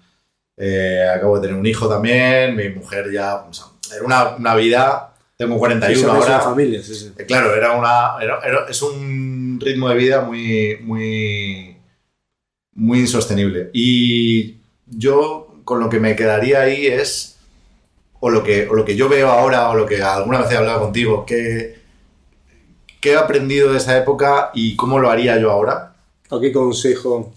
[0.58, 3.46] Eh, acabo de tener un hijo también, mi mujer ya,
[3.94, 6.40] era una, una, vida, tengo 41 ahora.
[6.40, 7.12] familia, sí, sí.
[7.18, 11.78] Eh, claro, era una, era, es un ritmo de vida muy, muy,
[12.74, 13.70] muy insostenible.
[13.74, 17.38] Y yo con lo que me quedaría ahí es
[18.20, 20.80] o lo que, lo que yo veo ahora, o lo que alguna vez he hablado
[20.80, 21.76] contigo, ¿qué,
[23.02, 25.96] qué he aprendido de esa época y cómo lo haría yo ahora?
[26.30, 27.34] ¿O qué consejo?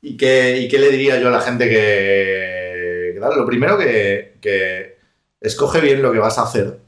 [0.00, 3.18] ¿Y qué, y qué le diría yo a la gente que...
[3.20, 4.96] lo primero que, que
[5.40, 6.78] escoge bien lo que vas a hacer.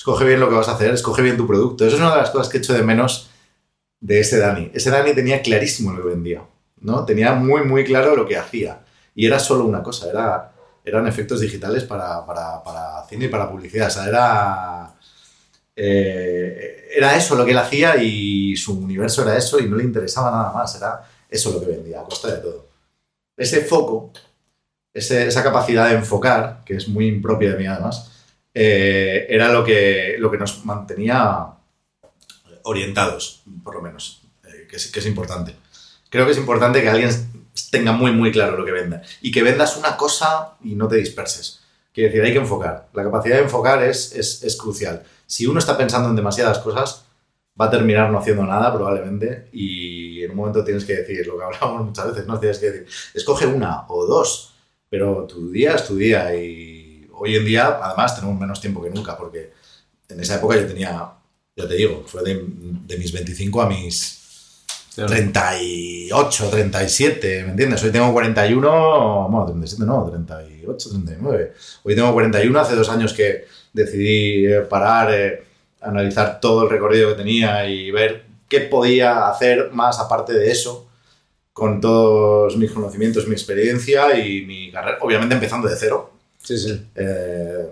[0.00, 1.84] Escoge bien lo que vas a hacer, escoge bien tu producto.
[1.84, 3.28] Eso es una de las cosas que echo de menos
[4.00, 4.70] de ese Dani.
[4.72, 6.42] Ese Dani tenía clarísimo lo que vendía,
[6.80, 7.04] ¿no?
[7.04, 8.80] Tenía muy, muy claro lo que hacía.
[9.14, 10.52] Y era solo una cosa, era
[10.86, 13.88] eran efectos digitales para, para, para cine y para publicidad.
[13.88, 14.94] O sea, era,
[15.76, 19.84] eh, era eso lo que él hacía y su universo era eso y no le
[19.84, 20.74] interesaba nada más.
[20.76, 22.68] Era eso lo que vendía, a costa de todo.
[23.36, 24.12] Ese foco,
[24.94, 28.10] esa capacidad de enfocar, que es muy impropia de mí además,
[28.54, 31.46] eh, era lo que, lo que nos mantenía
[32.62, 34.22] orientados, por lo menos.
[34.44, 35.54] Eh, que, es, que es importante.
[36.08, 37.10] Creo que es importante que alguien
[37.70, 39.02] tenga muy, muy claro lo que venda.
[39.20, 41.60] Y que vendas una cosa y no te disperses.
[41.92, 42.88] Quiere decir, hay que enfocar.
[42.92, 45.02] La capacidad de enfocar es, es, es crucial.
[45.26, 47.04] Si uno está pensando en demasiadas cosas,
[47.60, 51.36] va a terminar no haciendo nada probablemente y en un momento tienes que decir lo
[51.36, 54.54] que hablamos muchas veces, no tienes que decir, escoge una o dos,
[54.88, 56.79] pero tu día es tu día y
[57.20, 59.52] hoy en día además tenemos menos tiempo que nunca porque
[60.08, 61.12] en esa época yo tenía,
[61.54, 64.20] ya te digo, fue de, de mis 25 a mis
[64.94, 67.82] 38, 37, ¿me entiendes?
[67.84, 71.52] Hoy tengo 41, bueno, 37 no, 38, 39.
[71.84, 75.44] Hoy tengo 41, hace dos años que decidí eh, parar, eh,
[75.80, 80.88] analizar todo el recorrido que tenía y ver qué podía hacer más aparte de eso
[81.52, 86.19] con todos mis conocimientos, mi experiencia y mi carrera, obviamente empezando de cero.
[86.42, 86.90] Sí, sí.
[86.94, 87.68] Eh,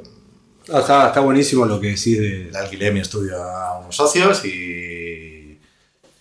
[0.70, 2.50] Ah, está, está buenísimo lo que decís de...
[2.52, 5.58] le alquilé mi estudio a unos socios y,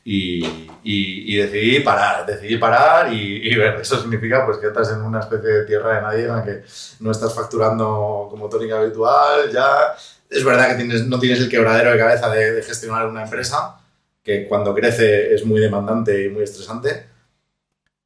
[0.06, 3.18] y, y- y decidí parar, decidí parar y,
[3.50, 6.30] y ver, eso significa pues que estás en una especie de tierra de nadie en
[6.36, 6.64] la que
[7.02, 9.96] no estás facturando como tónica habitual, ya
[10.30, 13.80] es verdad que tienes, no tienes el quebradero de cabeza de, de gestionar una empresa,
[14.24, 17.06] que cuando crece es muy demandante y muy estresante.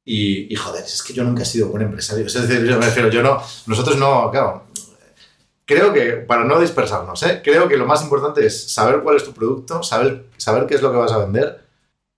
[0.04, 2.26] Y, joder, es que yo nunca he sido buen empresario.
[2.26, 4.64] Es decir, yo me refiero, yo no, nosotros no, claro,
[5.64, 7.40] creo que, para no dispersarnos, ¿eh?
[7.42, 10.82] creo que lo más importante es saber cuál es tu producto, saber, saber qué es
[10.82, 11.64] lo que vas a vender.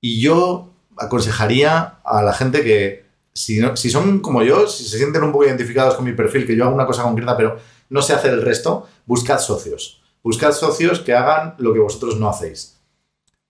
[0.00, 5.32] Y yo aconsejaría a la gente que, si son como yo, si se sienten un
[5.32, 7.58] poco identificados con mi perfil, que yo hago una cosa concreta, pero
[7.90, 10.02] no sé hacer el resto, buscad socios.
[10.22, 12.80] Buscad socios que hagan lo que vosotros no hacéis.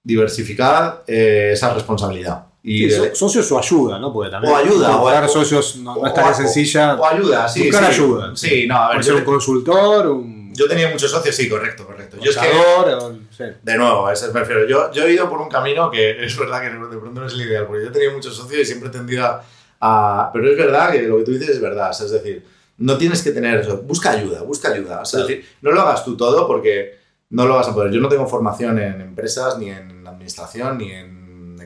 [0.02, 2.46] Diversificad eh, esa responsabilidad.
[2.66, 4.10] Y Sí, socios o ayuda, ¿no?
[4.10, 6.94] Porque también O ayuda, o- buscar o- socios no, es o- sencilla.
[6.94, 7.64] o ayuda, sí.
[7.66, 8.00] buscar sí.
[8.00, 8.32] ayuda.
[8.34, 11.84] Sí, no, a ver, Puede ser un consultor, un yo tenía muchos socios, sí, correcto,
[11.84, 12.16] correcto.
[12.22, 13.44] Yo es que, contador, o- sí.
[13.62, 14.66] De nuevo, a eso me refiero.
[14.66, 17.34] Yo, yo he ido por un camino que es verdad que de pronto no es
[17.34, 19.42] el ideal, porque yo tenido muchos socios y siempre he tendido a,
[19.80, 21.90] a- Pero es verdad que lo que tú dices es verdad.
[21.90, 22.46] o sea, es decir,
[22.78, 23.78] no tienes que tener eso.
[23.82, 25.00] Busca ayuda, busca ayuda.
[25.02, 26.98] O sea, es decir, no lo hagas tú todo porque
[27.30, 27.92] no lo vas a poder.
[27.92, 31.23] Yo no tengo formación en empresas, ni en administración, ni en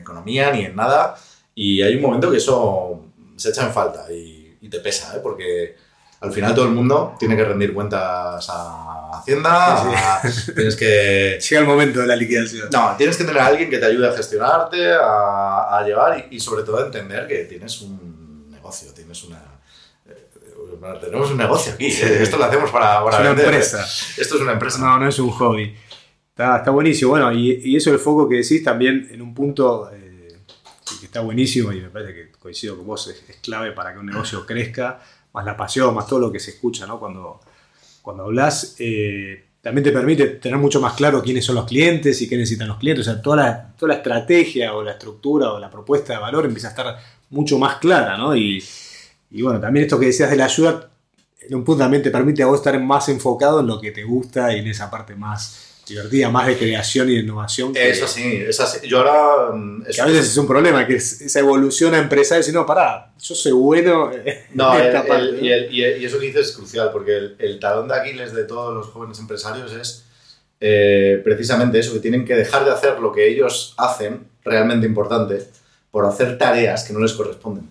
[0.09, 1.15] economía, ni en nada.
[1.55, 5.19] Y hay un momento que eso se echa en falta y, y te pesa, ¿eh?
[5.21, 5.75] porque
[6.21, 10.21] al final todo el mundo tiene que rendir cuentas a Hacienda, a-
[10.55, 12.69] tienes que Llega el momento de la liquidación.
[12.71, 16.35] no, tienes que tener a alguien que te ayude a gestionarte, a, a llevar y,
[16.35, 19.41] y sobre todo a entender que tienes un negocio, tienes una...
[20.07, 20.27] eh,
[21.01, 23.47] tenemos un negocio aquí, eh, esto lo hacemos para, para es una vender, eh.
[23.57, 23.83] empresa.
[24.17, 24.77] Esto es una empresa.
[24.79, 25.75] No, no es un hobby.
[26.29, 27.11] Está, está buenísimo.
[27.11, 29.89] Bueno, y, y eso el foco que decís también en un punto
[30.99, 34.05] que está buenísimo y me parece que coincido con vos, es, clave para que un
[34.05, 34.99] negocio crezca,
[35.33, 36.99] más la pasión, más todo lo que se escucha, ¿no?
[36.99, 37.39] Cuando,
[38.01, 42.29] cuando hablas, eh, también te permite tener mucho más claro quiénes son los clientes y
[42.29, 43.07] qué necesitan los clientes.
[43.07, 46.45] O sea, toda la, toda la estrategia o la estructura o la propuesta de valor
[46.45, 46.97] empieza a estar
[47.29, 48.35] mucho más clara, ¿no?
[48.35, 48.63] Y,
[49.31, 50.89] y bueno, también esto que decías de la ayuda,
[51.41, 54.03] en un punto también te permite a vos estar más enfocado en lo que te
[54.03, 57.73] gusta y en esa parte más divertida, más de creación y de innovación.
[57.73, 58.87] que- Eso sí, eso sí.
[58.87, 59.55] Yo ahora...
[59.55, 62.53] mm, que eso- a veces es un problema, que es esa evolución a empresario, decir,
[62.53, 64.11] no, pará, yo soy bueno
[64.53, 65.35] No, el- el-.
[65.37, 65.45] ¿no?
[65.45, 68.33] y, el- y y eso que dices es crucial, porque el, el talón de Aquiles
[68.33, 70.05] de todos los jóvenes empresarios es
[70.61, 75.45] eh, precisamente eso, que tienen que dejar de hacer lo que ellos hacen, realmente importante,
[75.91, 77.69] por hacer tareas que no les corresponden.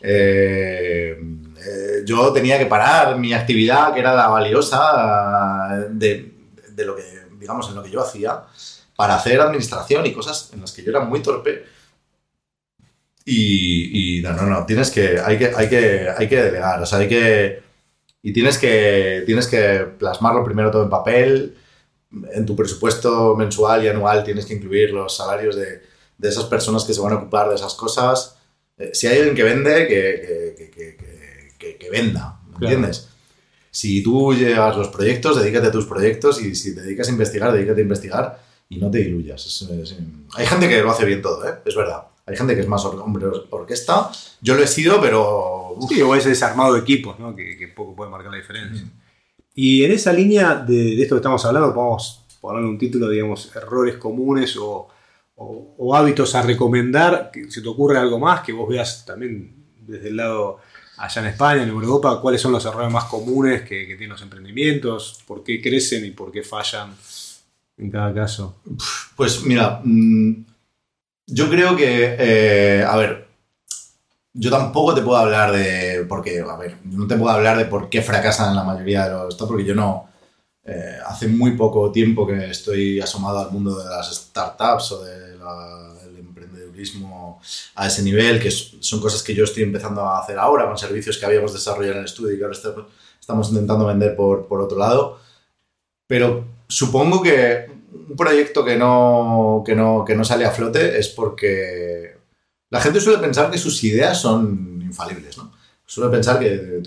[0.00, 6.32] Eh, eh, yo tenía que parar mi actividad, que era la valiosa, de,
[6.70, 7.02] de lo que,
[7.38, 8.44] digamos, en lo que yo hacía,
[8.96, 11.64] para hacer administración y cosas en las que yo era muy torpe
[13.24, 16.86] y, y no, no, no, tienes que, hay que, hay que, hay que delegar, o
[16.86, 17.62] sea, hay que,
[18.22, 21.56] y tienes que, tienes que plasmarlo primero todo en papel,
[22.32, 25.82] en tu presupuesto mensual y anual tienes que incluir los salarios de,
[26.16, 28.38] de esas personas que se van a ocupar de esas cosas.
[28.78, 30.70] Eh, si hay alguien que vende, que,
[31.58, 32.74] que, que, venda, ¿me Claro.
[32.74, 33.08] entiendes?
[33.78, 37.52] Si tú llevas los proyectos, dedícate a tus proyectos y si te dedicas a investigar,
[37.52, 38.38] dedícate a investigar
[38.70, 39.44] y no te diluyas.
[39.44, 39.96] Es- es-
[40.34, 41.54] hay gente que lo hace bien todo, ¿eh?
[41.64, 42.04] es verdad.
[42.24, 44.10] Hay gente que es más or- hombre or- orquesta.
[44.40, 45.74] Yo lo he sido, pero...
[45.76, 47.36] uf, Sí, o ese desarmado de equipos, ¿no?
[47.36, 48.84] que, que poco puede marcar la diferencia.
[49.54, 53.54] Y en esa línea de, de esto que estamos hablando, podemos ponerle un título, digamos,
[53.54, 54.88] errores comunes o,
[55.36, 57.30] o- o hábitos a recomendar.
[57.50, 59.54] Si te ocurre algo más, que vos veas también
[59.86, 60.58] desde el lado
[60.98, 65.20] allá en España, en Europa, cuáles son los errores más comunes que, tienen los emprendimientos,
[65.26, 66.94] por qué crecen y por qué fallan
[67.78, 68.56] en cada caso.
[69.16, 70.44] Pues mira, mm,
[71.26, 73.26] yo creo que, eh, a ver,
[74.32, 77.88] yo tampoco te puedo hablar de, porque, a ver, no te puedo hablar de por
[77.88, 80.08] qué fracasan la mayoría de los, porque yo no,
[80.64, 85.36] eh, hace muy poco tiempo que estoy asomado al mundo de las startups o de
[85.38, 85.95] la-
[86.76, 87.40] turismo
[87.74, 91.16] a ese nivel, que son cosas que yo estoy empezando a hacer ahora con servicios
[91.16, 92.56] que habíamos desarrollado en el estudio y que ahora
[93.18, 95.18] estamos intentando vender por, por otro lado.
[96.06, 97.66] Pero supongo que
[98.10, 102.18] un proyecto que no, que, no, que no sale a flote es porque
[102.70, 105.52] la gente suele pensar que sus ideas son infalibles, ¿no?
[105.86, 106.82] Suele pensar que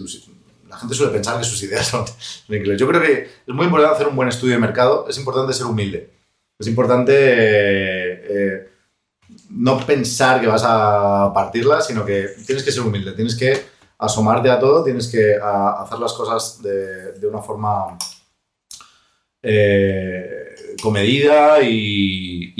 [0.67, 2.05] la gente suele pensar que sus ideas son.
[2.47, 5.65] Yo creo que es muy importante hacer un buen estudio de mercado, es importante ser
[5.65, 6.11] humilde,
[6.59, 8.69] es importante eh,
[9.49, 13.65] no pensar que vas a partirla, sino que tienes que ser humilde, tienes que
[13.97, 17.97] asomarte a todo, tienes que hacer las cosas de, una forma
[19.41, 22.53] eh, comedida y,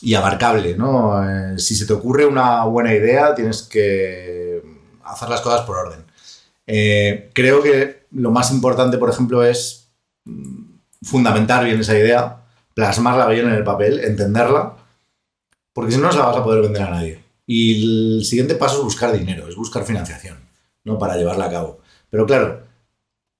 [0.00, 1.22] y, abarcable, ¿no?
[1.22, 4.62] Eh, si se te ocurre una buena idea, tienes que
[5.04, 6.04] hacer las cosas por orden.
[6.66, 9.92] Eh, creo que lo más importante, por ejemplo, es
[10.24, 14.76] mm, fundamentar bien esa idea, plasmarla bien en el papel, entenderla,
[15.72, 17.22] porque si no, no se la vas a poder vender a nadie.
[17.46, 20.38] Y el siguiente paso es buscar dinero, es buscar financiación,
[20.84, 20.98] ¿no?
[20.98, 21.80] Para llevarla a cabo.
[22.10, 22.62] Pero claro,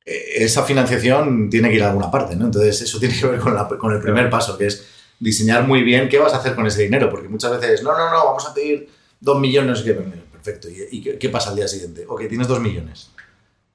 [0.04, 2.46] eh, esa financiación tiene que ir a alguna parte, ¿no?
[2.46, 4.86] Entonces eso tiene que ver con, con el primer paso, que es
[5.22, 8.10] diseñar muy bien qué vas a hacer con ese dinero, porque muchas veces, no, no,
[8.10, 8.88] no, vamos a pedir
[9.20, 12.04] dos millones, que perfecto, ¿y, qué, pasa al día siguiente?
[12.08, 13.10] Ok, tienes dos millones.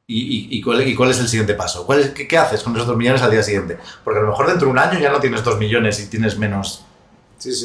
[0.05, 1.85] ¿Y, y, cuál, es el siguiente paso?
[1.85, 3.77] ¿Cuál es, qué, haces con esos dos millones al día siguiente?
[4.03, 6.37] Porque a lo mejor dentro de un año ya no tienes dos millones y tienes
[6.37, 6.85] menos,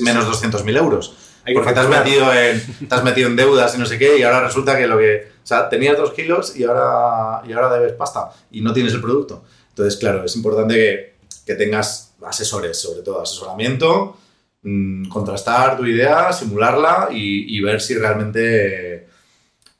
[0.02, 1.16] menos 200.000 euros.
[1.54, 4.22] porque te has, metido en, te has metido en deudas y no sé qué, y
[4.22, 7.94] ahora resulta que lo que o sea, tenías dos kilos y ahora, y ahora debes
[7.94, 9.42] pasta y no tienes el producto.
[9.70, 14.16] Entonces, claro, es importante que, que tengas asesores, sobre todo asesoramiento,
[14.62, 19.08] mmm, contrastar tu idea, simularla y, y ver si realmente...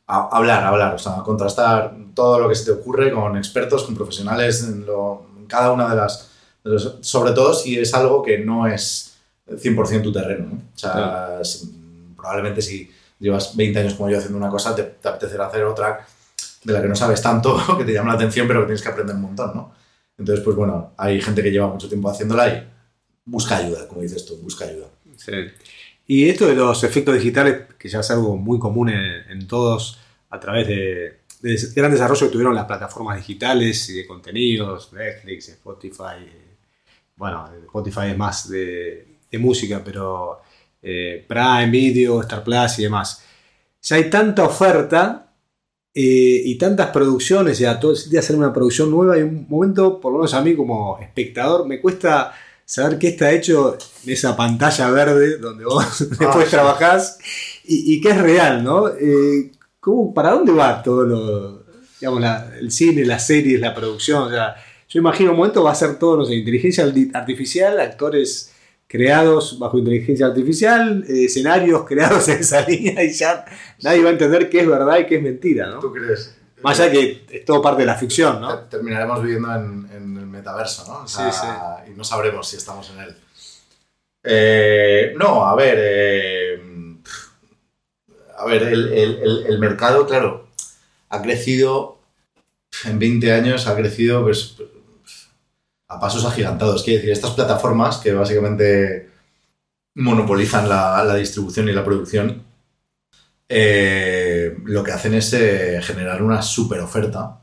[0.07, 4.64] hablar, hablar, o sea, contrastar todo lo que se te ocurre con expertos, con profesionales
[4.64, 6.31] en, lo, en cada una de las...
[7.00, 9.12] sobre todo si es algo que no es
[9.46, 10.46] 100% tu terreno.
[10.46, 10.62] ¿no?
[10.74, 11.40] O sea,
[12.16, 16.07] probablemente si llevas 20 años como yo haciendo una cosa, te, te apetecerá hacer otra
[16.64, 18.88] de la que no sabes tanto, que te llama la atención, pero que tienes que
[18.88, 19.74] aprender un montón, ¿no?
[20.18, 22.68] Entonces, pues bueno, hay gente que lleva mucho tiempo haciéndola y
[23.24, 24.87] busca ayuda, como dices tú, busca ayuda.
[25.16, 25.33] Sí.
[26.07, 29.98] Y esto de los efectos digitales, que ya es algo muy común en, todos,
[30.31, 35.48] a través de, de, gran desarrollo que tuvieron las plataformas digitales y de contenidos, Netflix,
[35.48, 36.28] Spotify.
[37.16, 40.40] Bueno, Spotify es más de, de música, pero
[40.82, 43.24] eh, Prime Video, Star Plus y demás.
[43.82, 45.32] Ya hay tanta oferta
[45.94, 50.00] eh, y tantas producciones, ya todo el día hacer una producción nueva y un momento,
[50.00, 52.32] por lo menos a mí como espectador, me cuesta
[52.64, 57.18] saber qué está hecho en esa pantalla verde donde vos después ah, trabajás
[57.64, 58.88] y, qué es real, ¿no?
[58.88, 59.50] Eh,
[60.14, 61.64] ¿Para dónde va todo lo,
[62.00, 62.22] digamos,
[62.60, 64.24] el cine, las series, la producción?
[64.24, 64.54] O sea,
[64.88, 68.51] yo imagino un momento va a ser todo, no sé, inteligencia artificial, actores
[68.92, 73.42] creados bajo inteligencia artificial, eh, escenarios creados en esa línea y ya
[73.81, 75.81] nadie va a entender qué es verdad y qué es mentira, ¿no?
[75.81, 76.37] ¿Tú crees?
[76.62, 78.59] Más allá que es todo parte de la ficción, ¿no?
[78.64, 81.09] Terminaremos viviendo en, el metaverso, ¿no?
[81.09, 81.46] sí, sí.
[81.90, 83.16] Y no sabremos si estamos en él.
[84.24, 85.78] Eh, no, a ver.
[85.78, 86.62] Eh,
[88.37, 90.48] a ver, el, el, el, mercado, claro,
[91.09, 91.98] ha crecido.
[92.85, 94.57] En 20 años ha crecido pues,
[95.92, 96.83] a pasos agigantados.
[96.83, 99.11] Quiere decir, estas plataformas que básicamente
[99.94, 102.42] monopolizan la, distribución y la producción,
[103.48, 107.38] eh, lo que hacen es eh, generar una super oferta,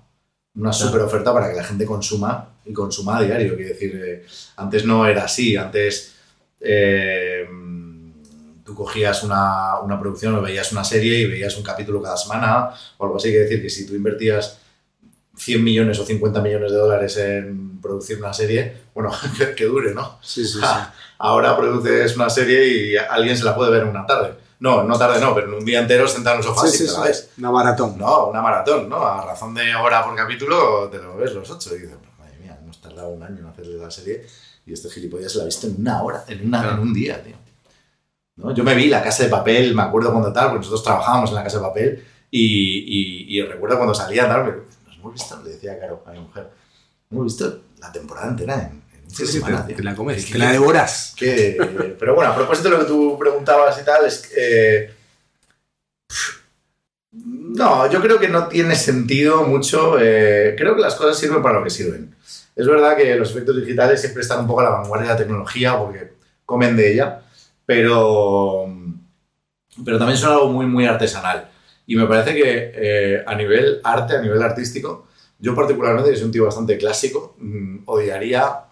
[0.56, 3.56] una super oferta para que la gente consuma y consuma a diario.
[3.56, 4.26] Quiere decir, eh,
[4.58, 6.16] antes no era así, antes
[8.66, 12.72] tú cogías una, una, producción o veías una serie y veías un capítulo cada semana
[12.98, 13.30] o algo así.
[13.30, 14.60] Quiere decir que si tú invertías
[15.40, 19.12] 100 millones o 50 millones de dólares en producir una serie, bueno,
[19.56, 20.20] que, dure, ¿no?
[20.22, 20.68] Sí, sí, sí.
[21.18, 24.34] Ahora produces una serie y alguien se la puede ver en una tarde.
[24.60, 26.86] No, no tarde no, pero en un día entero sentado en un sofá sí, sí,
[26.88, 27.30] te la ves.
[27.38, 27.98] Una maratón.
[27.98, 29.06] No, una maratón, ¿no?
[29.06, 32.58] A razón de hora por capítulo te lo ves los ocho y dices, madre mía,
[32.62, 34.26] hemos tardado un año en hacerle la serie
[34.66, 37.24] y este gilipollas se la ha visto en una hora, en, una, en un día,
[37.24, 37.36] tío.
[38.36, 38.54] ¿No?
[38.54, 41.36] Yo me vi La Casa de Papel, me acuerdo cuando tal, porque nosotros trabajábamos en
[41.38, 44.66] La Casa de Papel y, y, y recuerdo cuando salía tal,
[45.00, 46.50] hemos visto, le decía Caro a mi mujer,
[47.12, 51.14] hemos visto la temporada entera en, en sí, sí, te, la comes, te la devoras.
[51.16, 54.94] Que, pero bueno, a propósito de lo que tú preguntabas y tal, es eh,
[57.12, 59.98] no, yo creo que no tiene sentido mucho.
[60.00, 62.16] Eh, creo que las cosas sirven para lo que sirven.
[62.56, 65.18] Es verdad que los efectos digitales siempre están un poco a la vanguardia de la
[65.18, 66.14] tecnología porque
[66.46, 67.22] comen de ella,
[67.66, 68.68] pero,
[69.84, 71.50] pero también son algo muy, muy artesanal.
[71.90, 75.08] Y me parece que eh, a nivel arte, a nivel artístico,
[75.40, 78.66] yo particularmente, que soy un tío bastante clásico, mm, odiaría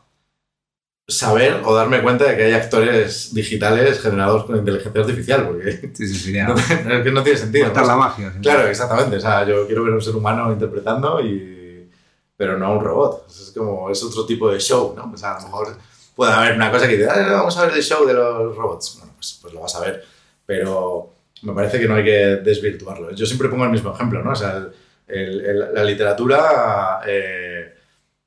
[1.07, 6.07] saber o darme cuenta de que hay actores digitales generados con inteligencia artificial, porque Sí,
[6.07, 6.47] sí, sería.
[6.85, 7.73] no, es que no tiene sentido.
[7.73, 7.87] ¿no?
[7.87, 8.31] la magia.
[8.33, 8.39] ¿sí?
[8.39, 9.17] Claro, exactamente.
[9.17, 11.89] O sea, yo quiero ver a un ser humano interpretando, y...
[12.35, 13.25] pero no a un robot.
[13.31, 15.11] Es como, es otro tipo de show, ¿no?
[15.11, 15.75] O sea, a lo mejor
[16.15, 18.97] puede haber una cosa que dice, "Ah, vamos a ver el show de los robots.
[18.99, 20.03] Bueno, pues, pues lo vas a ver.
[20.45, 22.11] Pero me parece que no hay que
[22.43, 23.11] desvirtuarlo.
[23.11, 24.31] Yo siempre pongo el mismo ejemplo, ¿no?
[24.31, 24.71] O sea, el-
[25.07, 27.73] el- el- la literatura, eh,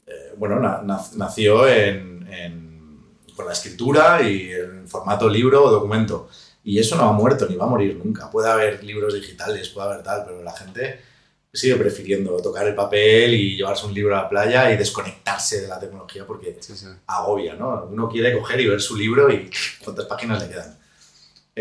[0.07, 3.01] eh, bueno, na- na- nació en, en-
[3.37, 6.29] con la escritura y en formato libro o documento.
[6.63, 8.31] Y eso no ha muerto ni va a morir nunca.
[8.31, 11.01] Puede haber libros digitales, puede haber tal, pero la gente
[11.53, 15.69] sigue prefiriendo tocar el papel y llevarse un libro a la playa y desconectarse de
[15.69, 16.87] la tecnología porque Sí, sí.
[17.09, 17.87] agobia, ¿no?
[17.91, 19.51] Uno quiere coger y ver su libro y
[19.83, 20.79] cuántas páginas le quedan.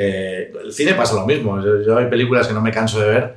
[0.01, 1.61] Eh, el cine pasa lo mismo.
[1.61, 3.35] Yo, yo hay películas que no me canso de ver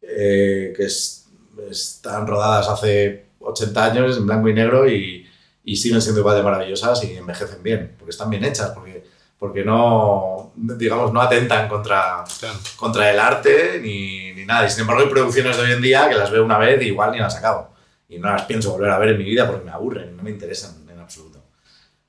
[0.00, 1.26] eh, que es-
[1.70, 5.26] están rodadas hace 80 años en blanco y negro y,
[5.64, 9.04] y siguen siendo igual de maravillosas y envejecen bien, porque están bien hechas, porque,
[9.38, 12.58] porque no, digamos, no atentan contra, Claro.
[12.76, 14.66] contra el arte ni, ni nada.
[14.66, 16.86] Y sin embargo hay producciones de hoy en día que las veo una vez y
[16.86, 17.68] igual ni las acabo.
[18.08, 20.30] Y no las pienso volver a ver en mi vida porque me aburren, no me
[20.30, 21.42] interesan en absoluto.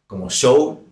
[0.08, 0.86] Como show,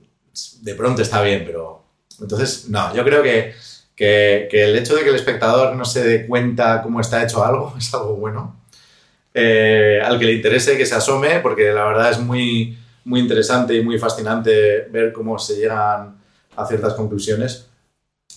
[0.62, 1.87] de pronto está bien, pero...
[2.22, 3.54] Entonces, no, yo creo que,
[3.96, 7.74] que, el hecho de que el espectador no se dé cuenta cómo está hecho algo
[7.78, 8.56] es algo bueno.
[9.34, 13.76] Eh, al que le interese que se asome, porque la verdad es muy, muy interesante
[13.76, 16.18] y muy fascinante ver cómo se llegan
[16.56, 17.68] a ciertas conclusiones,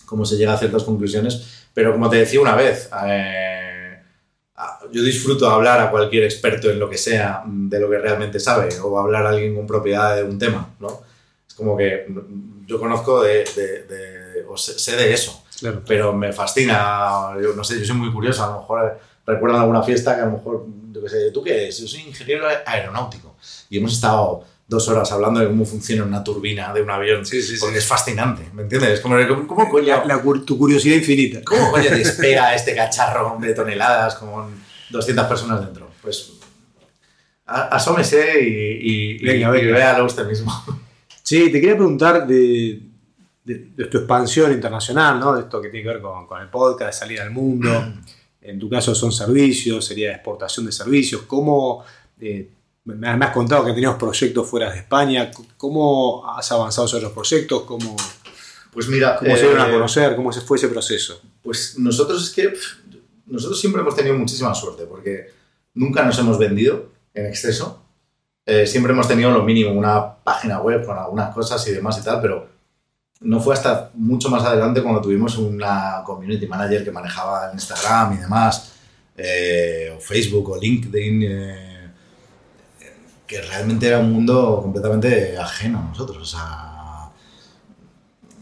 [0.05, 3.99] cómo se llega a ciertas conclusiones, pero como te decía una vez, eh,
[4.91, 8.39] yo disfruto hablar a cualquier experto en lo que sea mm, de lo que realmente
[8.39, 11.01] sabe, o hablar a alguien con propiedad de un tema, ¿no?
[11.61, 12.07] Es como que
[12.65, 15.83] yo conozco de, de- de- o sé, sé de eso, Claro.
[15.85, 19.83] pero me fascina, yo no sé, yo soy muy curioso, a lo mejor recuerdan alguna
[19.83, 21.77] fiesta que a lo mejor, yo qué sé, ¿tú qué eres?
[21.79, 23.35] Yo soy ingeniero aeronáutico
[23.69, 27.41] y hemos estado dos horas hablando de cómo funciona una turbina de un avión, Sí,
[27.43, 27.59] sí, sí.
[27.61, 28.99] porque es fascinante, ¿me entiendes?
[29.01, 29.15] Como,
[29.47, 31.41] ¿cómo, coño, La- la tu curiosidad infinita.
[31.45, 34.51] ¿Cómo coño despega este cacharro de toneladas con
[34.89, 35.91] 200 personas dentro?
[36.01, 36.31] Pues
[37.45, 39.77] asómese y, y, y- Venga, y venga.
[39.77, 40.51] véalo usted mismo.
[41.31, 42.81] Sí, te quería preguntar de,
[43.45, 45.33] de- de tu expansión internacional, ¿no?
[45.33, 47.69] De esto que tiene que ver con, con el podcast, de salir al mundo.
[48.43, 51.21] En tu caso son servicios, sería exportación de servicios.
[51.27, 51.85] ¿Cómo,
[52.19, 52.49] eh,
[52.85, 57.61] me, has- contado que tenías proyectos fuera de España, ¿cómo has avanzado sobre los proyectos?
[57.63, 57.95] ¿Cómo,
[58.73, 60.15] Pues mira, cómo se dieron a eh, conocer?
[60.15, 61.21] ¿Cómo se fue ese proceso?
[61.43, 62.51] Pues nosotros es que
[63.27, 65.27] nosotros siempre hemos tenido muchísima suerte porque
[65.75, 67.80] nunca nos hemos vendido en exceso.
[68.51, 72.03] Eh, siempre hemos tenido lo mínimo, una página web con algunas cosas y demás y
[72.03, 72.49] tal, pero
[73.21, 78.17] no fue hasta mucho más adelante cuando tuvimos una community manager que manejaba Instagram y
[78.17, 78.73] demás,
[79.15, 81.91] eh, o Facebook o LinkedIn, eh,
[83.25, 86.17] que realmente era un mundo completamente ajeno a nosotros.
[86.17, 87.09] O sea,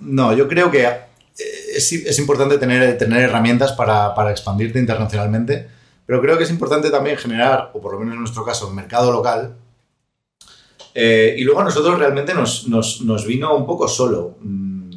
[0.02, 0.90] no, yo creo que
[1.38, 5.70] es, importante tener, tener herramientas para, para expandirte internacionalmente,
[6.08, 9.12] pero creo que es importante también generar, o por lo menos en nuestro caso, mercado
[9.12, 9.56] local.
[10.96, 14.36] Eh, y luego a nosotros realmente nos, nos, nos vino un poco solo.
[14.42, 14.92] Mm,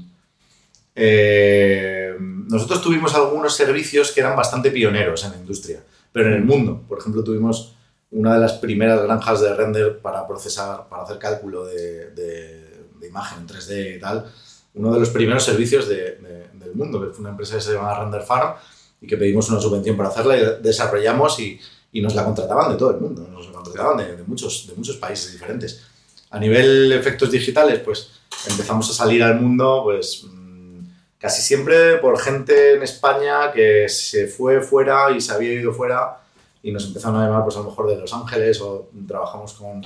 [0.94, 5.82] eh, nosotros tuvimos algunos servicios que eran bastante pioneros en la industria,
[6.12, 6.82] pero en el mundo.
[6.88, 7.74] Por ejemplo, tuvimos
[8.10, 13.08] una de las primeras granjas de render para procesar, para hacer cálculo de, de- de
[13.08, 14.30] imagen en 3D y tal.
[14.74, 17.72] Uno de los primeros servicios de- de- del mundo, que fue una empresa que se
[17.72, 18.54] llama Render Farm
[19.00, 21.58] y que pedimos una subvención para hacerla y desarrollamos y,
[21.92, 25.32] y nos la contrataban de todo el mundo, nos de, de muchos, de muchos países
[25.32, 25.82] diferentes.
[26.30, 28.10] A nivel efectos digitales, pues
[28.48, 30.78] empezamos a salir al mundo, pues mm,
[31.18, 36.18] casi siempre por gente en España que se fue fuera y se había ido fuera
[36.62, 39.82] y nos empezaron a llamar, pues a lo mejor de Los Ángeles o trabajamos con,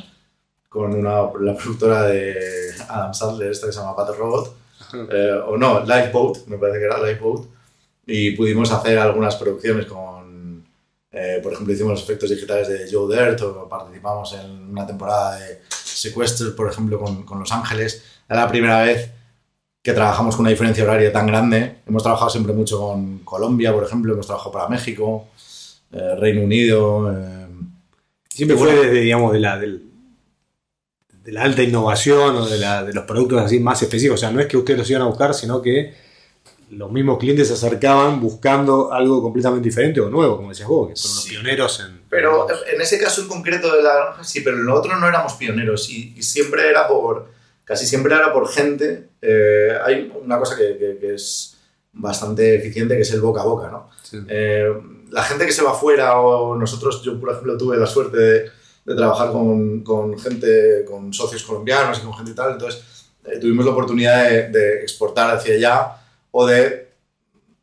[0.68, 4.56] con una, la productora de Adam Sandler, esta que se llama Battle Robot,
[5.10, 7.46] eh, o no, Lifeboat, me parece que era Lifeboat,
[8.06, 10.15] y pudimos hacer algunas producciones con,
[11.18, 15.36] eh, por ejemplo, hicimos los efectos digitales de Joe Dirt o participamos en una temporada
[15.38, 18.02] de Sequester, por ejemplo, con, con Los Ángeles.
[18.28, 19.10] Era la primera vez
[19.82, 21.76] que trabajamos con una diferencia horaria tan grande.
[21.86, 25.28] Hemos trabajado siempre mucho con Colombia, por ejemplo, hemos trabajado para México,
[25.92, 27.10] eh, Reino Unido.
[27.12, 27.46] eh,
[28.28, 29.82] Siempre fue desde, digamos, de la, del-
[31.24, 34.16] de la alta innovación o de, la- de los productos así más específicos.
[34.18, 35.94] O sea, no es que ustedes los iban a buscar, sino que
[36.70, 40.96] los mismos clientes se acercaban buscando algo completamente diferente o nuevo, como decías vos, que
[40.96, 41.30] son los Sí.
[41.30, 42.00] pioneros en...
[42.10, 45.06] Pero en ese caso en concreto de la granja, sí, pero en lo otro no
[45.06, 47.28] éramos pioneros y, y siempre era por,
[47.64, 49.08] casi siempre era por gente.
[49.22, 51.56] eh, hay una cosa que, que- que es
[51.92, 53.90] bastante eficiente que es el boca a boca, ¿no?
[54.02, 54.18] Sí.
[54.28, 54.66] Eh,
[55.10, 58.50] la gente que se va fuera o nosotros, yo por ejemplo tuve la suerte de,
[58.84, 62.82] de trabajar con, con gente, con socios colombianos y con gente y tal, entonces
[63.24, 65.95] eh, tuvimos la oportunidad de, de exportar hacia allá
[66.38, 66.92] o de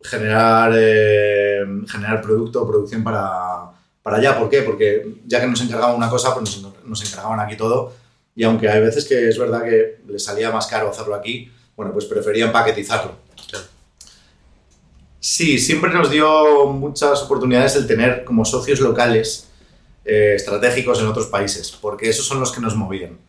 [0.01, 3.69] generar, eh, generar producto o producción para,
[4.01, 4.39] para allá.
[4.39, 4.63] ¿Por qué?
[4.63, 7.93] Porque ya que nos encargaban una cosa, pues nos, encargaban aquí todo.
[8.35, 11.93] Y aunque hay veces que es verdad que les salía más caro hacerlo aquí, bueno,
[11.93, 13.15] pues preferían paquetizarlo.
[15.19, 19.49] Sí, siempre nos dio muchas oportunidades el tener como socios locales
[20.03, 23.19] eh, estratégicos en otros países, porque esos son los que nos movían.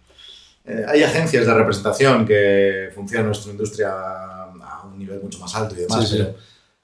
[0.64, 4.34] Eh, hay agencias de representación que funcionan en nuestra industria
[4.95, 6.22] un nivel mucho más alto y demás, Sí, sí.
[6.22, 6.34] Pero,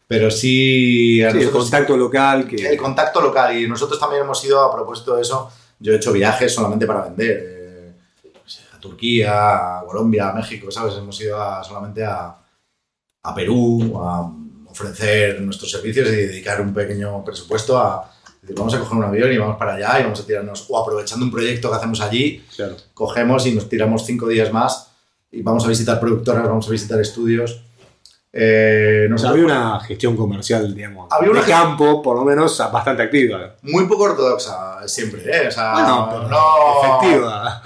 [0.07, 1.23] pero sí...
[1.23, 2.57] a Sí, el contacto local que...
[2.69, 5.51] el contacto local y nosotros también hemos ido a propósito de eso.
[5.79, 7.93] Yo he hecho viajes solamente para vender eh,
[8.75, 10.95] a Turquía, a Colombia, a México, ¿sabes?
[10.97, 12.35] Hemos ido a- solamente a,
[13.23, 14.31] a Perú a
[14.71, 18.11] ofrecer nuestros servicios y dedicar un pequeño presupuesto a
[18.43, 20.79] decir, vamos a coger un avión y vamos para allá y vamos a tirarnos o
[20.79, 22.77] aprovechando un proyecto que hacemos allí Claro.
[22.95, 24.91] cogemos y nos tiramos cinco días más
[25.33, 27.63] y vamos a visitar productoras, vamos a visitar estudios.
[28.33, 32.57] Eh, O sea, nosotros- había una gestión comercial, digamos, Había de campo, por lo menos,
[32.73, 33.57] bastante activa.
[33.63, 35.49] muy poco ortodoxa siempre, ¿eh?
[35.49, 37.63] O sea, Bueno, pero no, efectiva.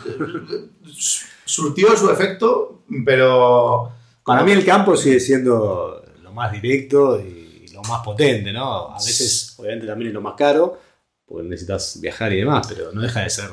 [1.44, 3.92] Surtió su efecto, pero
[4.24, 8.88] Para mí el campo sigue siendo lo más directo y lo más potente, ¿no?
[8.90, 10.78] A veces, obviamente, también es lo más caro,
[11.26, 13.50] porque necesitas viajar y demás, pero no deja de ser,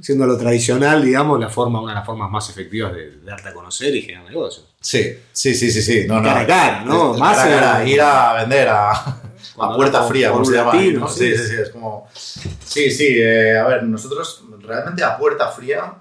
[0.00, 3.48] siendo lo tradicional, digamos, la forma, una de las formas más efectivas de, de darte
[3.48, 4.66] a conocer y generar negocios.
[4.80, 6.06] sí, sí, sí, sí, sí.
[6.06, 6.22] No, no.
[6.22, 7.14] Cara a cara, ¿no?
[7.14, 9.22] El Más cara cara, ir a vender a,
[9.76, 10.72] puerta fría, como se llama.
[10.72, 10.96] sí.
[11.08, 12.08] Sí, sí, sí, es como...
[12.14, 15.94] Sí, sí, eh, a ver, nosotros realmente a puerta fría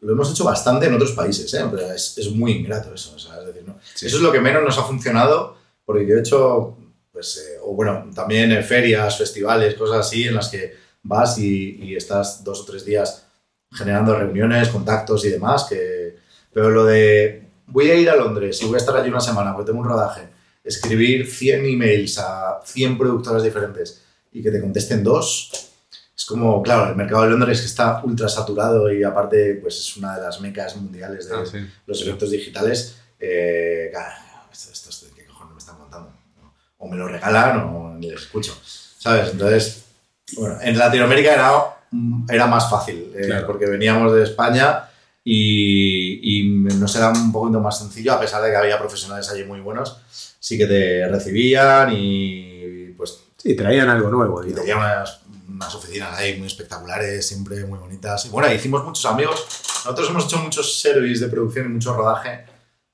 [0.00, 1.64] lo hemos hecho bastante en otros países, ¿eh?
[1.70, 3.78] Pero es, es muy ingrato eso, o sea, es decir, ¿no?
[3.94, 4.06] Sí.
[4.06, 6.76] Eso es lo que menos nos ha funcionado, porque yo he hecho,
[7.12, 10.76] pues, eh, o bueno, también en ferias, festivales, cosas así, en las que
[11.08, 13.24] vas y, y estás dos o tres días
[13.72, 16.16] generando reuniones, contactos y demás, que...
[16.52, 19.52] Pero lo de, voy a ir a Londres y voy a estar allí una semana
[19.54, 20.22] porque tengo un rodaje,
[20.64, 24.02] escribir 100 emails a 100 productoras diferentes
[24.32, 25.50] y que te contesten dos,
[26.16, 29.96] es como, claro, el mercado de Londres que está ultra saturado y aparte, pues es
[29.96, 31.58] una de las mecas mundiales de Ah, sí.
[31.86, 32.96] los eventos digitales.
[33.20, 33.92] Eh,
[34.52, 36.12] esto, esto, esto, ¿qué cojones me están contando?
[36.78, 38.56] O me lo regalan o ni les escucho,
[38.98, 39.30] ¿sabes?
[39.32, 39.84] Entonces,
[40.36, 41.52] bueno, en Latinoamérica era,
[42.28, 43.46] era más fácil, eh, Claro.
[43.46, 44.84] porque veníamos de España
[45.24, 49.44] y, y nos era un poquito más sencillo, a pesar de que había profesionales allí
[49.44, 49.98] muy buenos,
[50.40, 56.18] sí que te recibían y pues Sí, traían algo nuevo, y tenía unas, unas oficinas
[56.18, 58.26] ahí muy espectaculares, siempre muy bonitas.
[58.26, 59.46] Y bueno, hicimos muchos amigos.
[59.84, 62.44] Nosotros hemos hecho muchos service de producción y mucho rodaje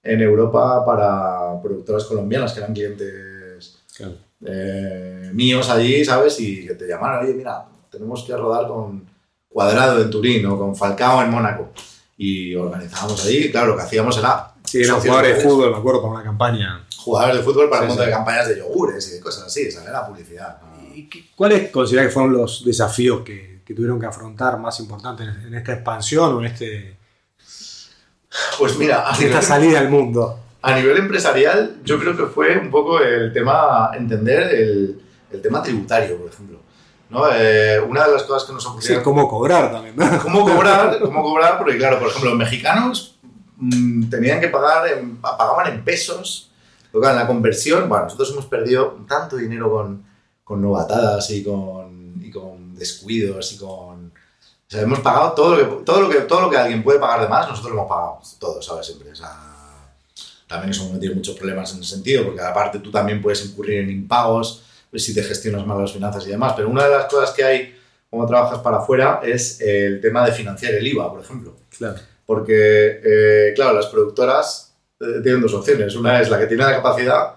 [0.02, 4.16] en Europa para productoras colombianas que eran clientes Claro.
[4.44, 6.38] Eh, míos allí, ¿sabes?
[6.40, 9.04] Y que te llamaron, oye, mira, tenemos que rodar con
[9.48, 11.70] Cuadrado en Turín o con Falcao en Mónaco.
[12.16, 14.52] Y organizábamos allí, y claro, lo que hacíamos era...
[14.64, 16.84] Sí, eran jugadores de fútbol, me acuerdo, para una campaña.
[16.96, 18.10] Jugadores de fútbol para Sí, un montón sí.
[18.10, 19.88] de campañas de yogures y de cosas así, ¿sabes?
[19.88, 20.58] Era publicidad.
[20.62, 20.94] ¿no?
[20.94, 25.28] ¿Y qué- ¿Cuáles consideras que fueron los desafíos que, que tuvieron que afrontar más importantes
[25.44, 26.96] en, esta expansión o en, este,
[28.58, 30.40] Pues mira, en esta salida al mundo?
[30.66, 35.62] A nivel empresarial, yo creo que fue un poco el tema, entender el, el tema
[35.62, 36.58] tributario, por ejemplo.
[37.10, 37.26] ¿no?
[37.32, 39.02] Eh, una de las cosas que nos Sí, ocurrió...
[39.02, 39.94] cómo cobrar también.
[39.96, 40.22] ¿no?
[40.22, 40.98] ¿Cómo cobrar?
[41.02, 41.58] ¿Cómo cobrar?
[41.58, 43.18] Porque claro, por ejemplo, los mexicanos
[43.58, 46.50] mm, tenían que pagar, en- pagaban en pesos.
[46.90, 50.04] Pero claro, en la conversión, bueno, nosotros hemos perdido tanto dinero con,
[50.44, 54.12] con novatadas y con, y con descuidos y con...
[54.66, 56.98] O sea, hemos pagado todo lo, que, todo, lo que, todo lo que alguien puede
[56.98, 58.18] pagar de más, nosotros lo hemos pagado.
[58.40, 58.86] Todo, ¿sabes?
[58.86, 59.12] Siempre.
[59.12, 59.28] O sea,
[60.46, 63.90] también eso tiene muchos problemas en ese sentido, porque aparte tú también puedes incurrir en
[63.90, 66.52] impagos pues, si te gestionas mal las finanzas y demás.
[66.56, 67.74] Pero una de las cosas que hay
[68.08, 71.56] cuando trabajas para afuera es el tema de financiar el IVA, por ejemplo.
[71.76, 71.96] Claro.
[72.26, 75.94] Porque, eh, claro, las productoras eh, tienen dos opciones.
[75.96, 77.34] Una es la que tiene la capacidad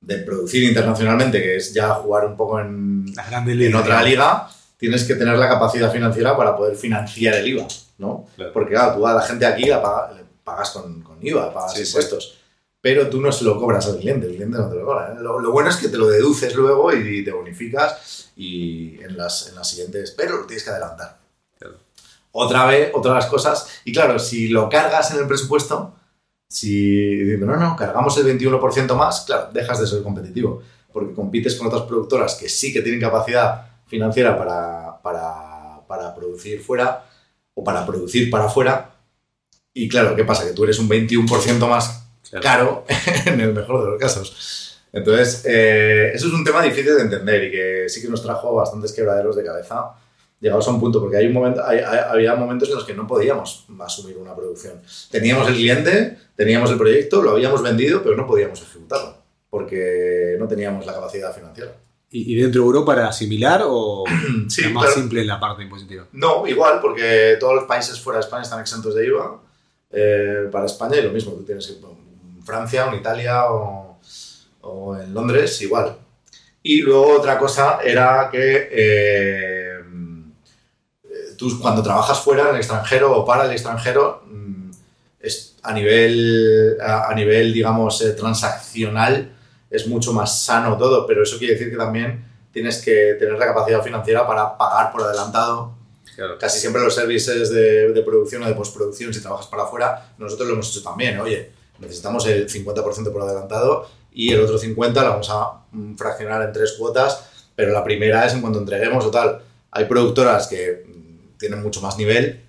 [0.00, 5.04] de producir internacionalmente, que es ya jugar un poco en, grandes en otra liga, tienes
[5.04, 7.66] que tener la capacidad financiera para poder financiar el IVA,
[7.98, 8.26] ¿no?
[8.36, 8.52] Claro.
[8.52, 11.74] Porque, claro, tú a la gente aquí la paga- le pagas con, con IVA, pagas
[11.74, 11.92] Sí, sí.
[12.84, 15.10] Pero tú no se lo cobras al cliente, el cliente no te lo cobra.
[15.10, 15.16] ¿eh?
[15.18, 19.48] Lo, lo bueno es que te lo deduces luego y te bonificas y en las,
[19.48, 21.16] en las siguientes, pero lo tienes que adelantar.
[21.58, 21.76] Claro.
[22.32, 25.94] Otra vez, otra de las cosas, y claro, si lo cargas en el presupuesto,
[26.46, 30.62] si diciendo, no, no, cargamos el 21% más, claro, dejas de ser competitivo,
[30.92, 36.60] porque compites con otras productoras que sí que tienen capacidad financiera para, para, para producir
[36.60, 37.02] fuera
[37.54, 38.94] o para producir para afuera.
[39.72, 40.44] Y claro, ¿qué pasa?
[40.44, 42.03] Que tú eres un 21% más.
[42.40, 42.84] Caro
[43.26, 44.80] en el mejor de los casos.
[44.92, 48.54] Entonces, eh, eso es un tema difícil de entender y que sí que nos trajo
[48.54, 49.90] bastantes quebraderos de cabeza.
[50.40, 52.92] llegados a un punto, porque hay un momento, hay- hay- había momentos en los que
[52.92, 54.74] no podíamos asumir una producción.
[55.10, 59.16] Teníamos el cliente, teníamos el proyecto, lo habíamos vendido, pero no podíamos ejecutarlo,
[59.48, 61.72] porque no teníamos la capacidad financiera.
[62.10, 64.04] ¿Y, dentro de Europa era similar o
[64.48, 65.00] Sí, era más claro.
[65.00, 66.06] simple en la parte impositiva?
[66.12, 69.40] No, igual, porque todos los países fuera de España están exentos de IVA.
[69.90, 71.74] Eh, para España y lo mismo, tú tienes que
[72.44, 73.98] Francia, o en Italia o,
[74.62, 75.96] o en Londres, igual.
[76.62, 79.80] Y luego otra cosa era que eh,
[81.36, 84.70] tú cuando trabajas fuera, en el extranjero o para el extranjero, mm,
[85.20, 89.32] es a nivel, a, a nivel digamos, eh, transaccional,
[89.70, 93.46] es mucho más sano todo, pero eso quiere decir que también tienes que tener la
[93.46, 95.74] capacidad financiera para pagar por adelantado
[96.14, 96.38] Claro.
[96.38, 100.46] casi siempre los servicios de, de producción o de postproducción, si trabajas para afuera, nosotros
[100.46, 101.18] lo hemos hecho también.
[101.18, 106.42] Oye, necesitamos el 50% por adelantado y el otro 50% lo vamos a mm, fraccionar
[106.42, 107.24] en tres cuotas,
[107.56, 109.40] pero la primera es en cuanto entreguemos o tal.
[109.70, 112.40] Hay productoras que mm, tienen mucho más nivel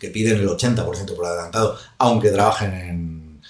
[0.00, 3.42] que piden el 80% por adelantado, aunque trabajen en...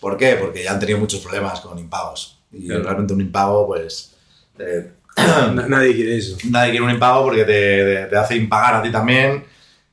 [0.00, 0.36] ¿Por qué?
[0.38, 2.38] Porque ya han tenido muchos problemas con impagos.
[2.52, 2.82] Y Claro.
[2.84, 4.12] realmente un impago, pues...
[4.58, 6.36] eh, Na- Nadie quiere eso.
[6.50, 9.44] nadie quiere un impago porque te, te- te hace impagar a ti también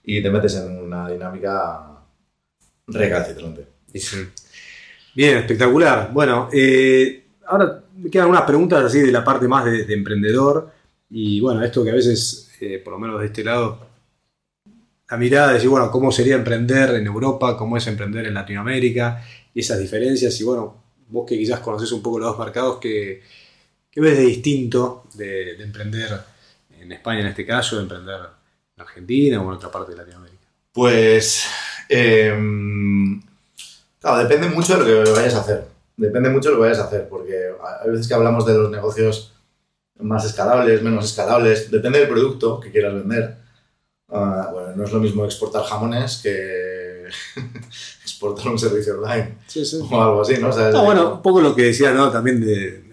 [0.03, 1.87] y te metes en una dinámica
[2.87, 3.67] recalcitrante.
[5.13, 6.11] Bien, espectacular.
[6.13, 10.71] Bueno, eh, ahora me quedan unas preguntas así de la parte más de, de emprendedor.
[11.09, 13.87] Y bueno, esto que a veces, eh, por lo menos de este lado,
[15.09, 19.21] la mirada de decir, bueno, cómo sería emprender en Europa, cómo es emprender en Latinoamérica,
[19.53, 20.39] y esas diferencias.
[20.39, 23.21] Y bueno, vos que quizás conocés un poco los dos mercados, ¿qué,
[23.93, 26.17] ves de distinto de, de emprender
[26.79, 28.19] en España en este caso, de emprender
[28.77, 30.47] en Argentina o en otra parte de Latinoamérica?
[30.71, 31.45] Pues,
[31.89, 33.21] em,
[34.01, 35.63] claro, depende mucho de lo que vayas a hacer.
[35.95, 37.35] Depende mucho de lo que vayas a hacer, porque
[37.83, 39.33] hay veces que hablamos de los negocios
[39.99, 41.69] más escalables, menos escalables.
[41.71, 43.37] Depende del producto que quieras vender.
[44.09, 47.05] Ah, bueno, no es lo mismo exportar jamones que
[48.03, 49.79] exportar un servicio online Sí, sí.
[49.89, 50.49] o algo así, ¿no?
[50.49, 52.11] O sea, No, bueno, un poco lo que decía, ¿no?
[52.11, 52.83] También de,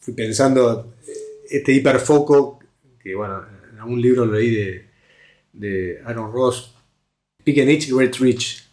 [0.00, 0.92] fui pensando
[1.48, 2.58] este hiperfoco,
[3.02, 3.42] que bueno,
[3.72, 4.86] en algún libro lo leí de,
[5.52, 6.74] de Aaron Ross,
[7.42, 8.68] Pick and Itch, Great Rich.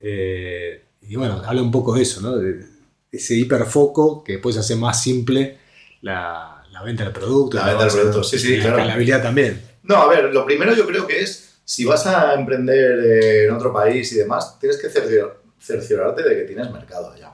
[0.00, 2.36] Eh, y bueno, habla un poco de eso, ¿no?
[2.36, 2.64] De
[3.10, 5.58] ese hiperfoco que después hace más simple
[6.02, 7.56] la, la venta del producto.
[7.56, 8.76] La venta del producto, sí, sí, y la claro.
[8.78, 9.62] escalabilidad también.
[9.82, 13.54] No, a ver, lo primero yo creo que es, si vas a emprender eh, en
[13.54, 17.32] otro país y demás, tienes que cercior- cerciorarte de que tienes mercado allá.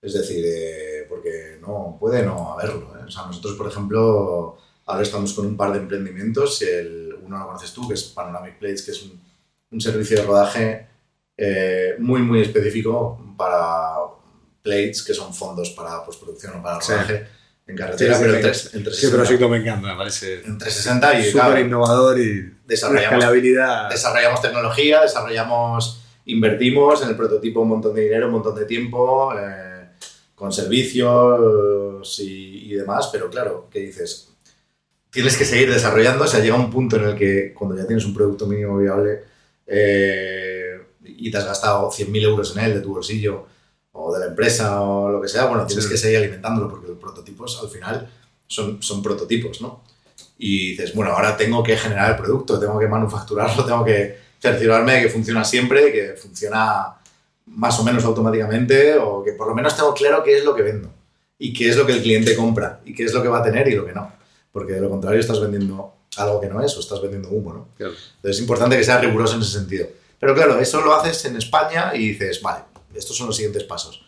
[0.00, 2.94] Es decir, eh, porque no puede no haberlo.
[2.96, 3.04] ¿eh?
[3.06, 6.60] O sea, nosotros, por ejemplo, ahora estamos con un par de emprendimientos.
[6.62, 9.20] El, uno lo conoces tú, que es Panoramic Plates, que es un,
[9.70, 10.86] un servicio de rodaje
[11.36, 13.94] eh, muy, muy específico para
[14.62, 16.92] plates, que son fondos para postproducción o para Sí.
[16.92, 17.26] rodaje
[17.66, 19.16] en carretera, Sí, pero en, en Ese 360.
[19.16, 23.24] proyecto me encanta, me parece En 360 y súper claro, innovador y desarrollamos
[23.90, 29.32] desarrollamos tecnología, desarrollamos, invertimos en el prototipo un montón de dinero, un montón de tiempo,
[29.38, 29.88] eh,
[30.34, 34.28] con servicios y, y demás, pero claro, ¿qué dices?
[35.10, 38.04] Tienes que seguir desarrollando, o sea, llega un punto en el que cuando ya tienes
[38.04, 39.20] un producto mínimo viable
[39.66, 40.61] eh,
[41.26, 43.46] y te has gastado 100.000 euros en él de tu bolsillo
[43.92, 45.90] o de la empresa o lo que sea, bueno, tienes Sí.
[45.90, 48.08] que seguir alimentándolo porque los prototipos al final
[48.46, 49.82] son, son prototipos, ¿no?
[50.38, 54.94] y dices, bueno, ahora tengo que generar el producto, tengo que manufacturarlo, tengo que cerciorarme
[54.94, 56.96] de que funciona siempre, que funciona
[57.46, 60.62] más o menos automáticamente, o que por lo menos tengo claro qué es lo que
[60.62, 60.90] vendo
[61.38, 63.42] y qué es lo que el cliente compra y qué es lo que va a
[63.44, 64.10] tener y lo que no.
[64.50, 67.68] Porque de lo contrario estás vendiendo algo que no es o estás vendiendo humo, ¿no?
[67.76, 67.92] Claro.
[68.16, 69.86] Entonces es importante que sea riguroso en ese sentido.
[70.22, 72.62] Pero claro, eso lo haces en España y dices, vale,
[72.94, 74.06] estos son los siguientes pasos.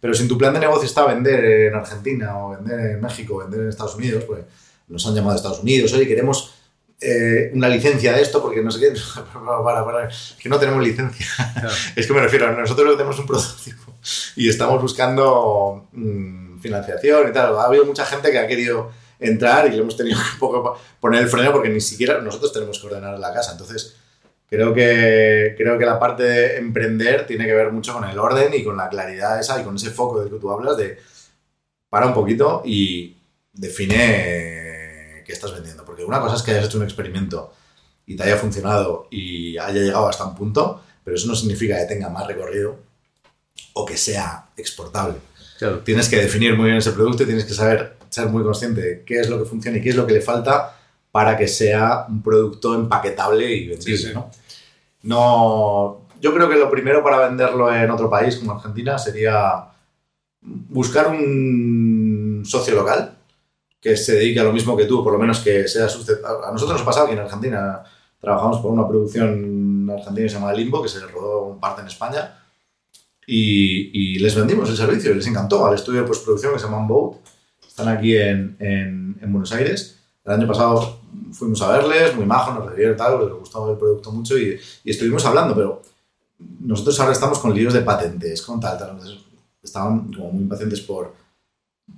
[0.00, 3.34] Pero si en tu plan de negocio está vender en Argentina o vender en México
[3.34, 4.40] o vender en Estados Unidos, pues
[4.88, 6.54] nos han llamado de Estados Unidos, oye, queremos
[6.98, 8.98] eh, una licencia de esto porque no sé qué,
[9.62, 10.08] para, para,
[10.38, 11.26] que no tenemos licencia.
[11.52, 11.68] Claro.
[11.94, 13.92] Es que me refiero, nosotros tenemos un prototipo
[14.36, 17.58] y estamos buscando mm, financiación y tal.
[17.58, 21.28] Ha habido mucha gente que ha querido entrar y le hemos tenido que poner el
[21.28, 23.52] freno porque ni siquiera nosotros tenemos que ordenar la casa.
[23.52, 23.96] Entonces,
[24.50, 28.52] creo que, creo que la parte de emprender tiene que ver mucho con el orden
[28.52, 30.98] y con la claridad esa y con ese foco del que tú hablas de
[31.88, 33.16] para un poquito y
[33.52, 35.84] define qué estás vendiendo.
[35.84, 37.52] Porque una cosa es que hayas hecho un experimento
[38.06, 41.86] y te haya funcionado y haya llegado hasta un punto, pero eso no significa que
[41.86, 42.76] tenga más recorrido
[43.74, 45.16] o que sea exportable.
[45.58, 45.80] Claro.
[45.80, 49.04] Tienes que definir muy bien ese producto y tienes que saber ser muy consciente de
[49.04, 50.76] qué es lo que funciona y qué es lo que le falta
[51.12, 53.96] para que sea un producto empaquetable y vendible.
[53.96, 54.14] Sí, sí.
[54.14, 54.30] ¿no?
[55.02, 59.66] No, yo creo que lo primero para venderlo en otro país como Argentina sería
[60.42, 63.16] buscar un socio local
[63.80, 65.84] que se dedique a lo mismo que tú, por lo menos que sea.
[65.84, 65.86] A
[66.52, 67.82] nosotros nos ha pasado aquí en Argentina,
[68.20, 71.86] trabajamos por una producción argentina que se llama Limbo, que se rodó un parte en
[71.86, 72.36] España,
[73.26, 77.18] y, les vendimos el servicio, les encantó al estudio de postproducción que se llama Boat.
[77.66, 79.99] Están aquí en, en Buenos Aires.
[80.24, 81.00] El año pasado
[81.32, 84.90] fuimos a verles, muy majos, nos recibieron tal, les gustaba el producto mucho y, y,
[84.90, 85.82] estuvimos hablando, pero
[86.60, 88.90] nosotros ahora estamos con líos de patentes, con tal, tal.
[88.90, 89.18] Entonces,
[89.62, 91.14] estaban como muy impacientes por,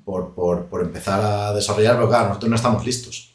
[0.04, 3.28] por, por, por, empezar a desarrollar, pero claro, nosotros no estamos listos.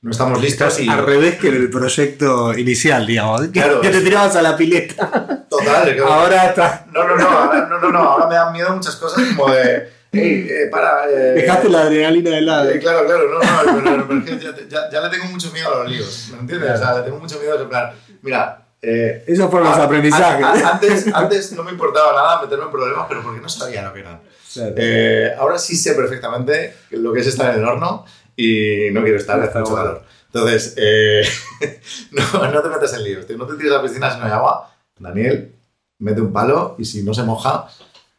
[0.00, 0.88] No estamos listos y...
[0.88, 3.48] Al revés que en el proyecto inicial, digamos.
[3.48, 5.46] Claro, que te tirabas a la pileta.
[5.48, 5.98] Total.
[6.00, 6.86] Ahora está...
[6.92, 9.97] No, no, no, ahora, no, no, no, ahora me dan miedo muchas cosas como de...
[10.18, 12.70] Hey, eh, para, eh, Dejaste la adrenalina de lado.
[12.70, 15.72] Eh, claro, claro, no, no, pero, pero, pero ya, ya, ya, le tengo mucho miedo
[15.72, 16.70] a los líos, ¿me entiendes?
[16.72, 17.92] O sea, le tengo mucho miedo de plan,
[18.22, 20.44] mira, eh, Esos fueron los aprendizajes.
[20.44, 23.82] A, a, antes, antes no me importaba nada meterme en problemas, pero porque no sabía
[23.82, 24.20] lo que eran.
[24.52, 25.40] Claro.
[25.40, 28.04] Ahora sí sé perfectamente lo que es estar en el horno
[28.36, 30.02] y no quiero estar, hace mucho calor.
[30.26, 30.76] Entonces,
[32.12, 34.32] no, no, te metas en líos, no te tires a la piscina si no hay
[34.32, 34.72] agua.
[34.98, 35.54] Daniel,
[35.98, 37.68] mete un palo y si no se moja,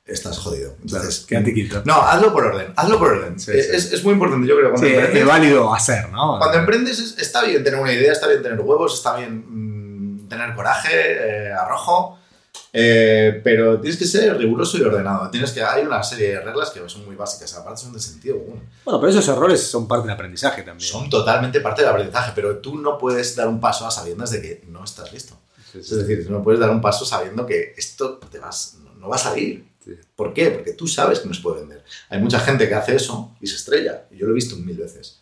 [0.10, 0.76] estás jodido.
[0.82, 1.82] Entonces, quédate quieto.
[1.86, 3.40] No, hazlo por orden, hazlo por orden.
[3.40, 3.60] Sí, sí.
[3.60, 4.72] Es, es, muy importante, yo creo.
[4.72, 6.38] Cuando sí, emprendes, es válido hacer, ¿no?
[6.38, 10.28] Cuando emprendes es, está bien tener una idea, está bien tener huevos, está bien mmm,
[10.28, 12.20] tener coraje, eh, arrojo,
[12.72, 15.30] eh, pero tienes que ser riguroso y ordenado.
[15.30, 18.38] Tienes que, hay una serie de reglas que son muy básicas, aparte son de sentido
[18.40, 18.62] común.
[18.86, 20.88] Bueno, pero esos errores son parte del aprendizaje también.
[20.88, 24.42] Son totalmente parte del aprendizaje, pero tú no puedes dar un paso a sabiendas de
[24.42, 25.36] que no estás listo.
[25.74, 29.20] Es decir, no puedes dar un paso sabiendo que esto te vas, no va a
[29.20, 29.69] salir.
[30.16, 30.52] ¿Por qué?
[30.52, 31.84] Porque tú sabes que no se puede vender.
[32.10, 34.08] Hay mucha gente que hace eso y se estrella.
[34.12, 35.22] Yo lo he visto mil veces.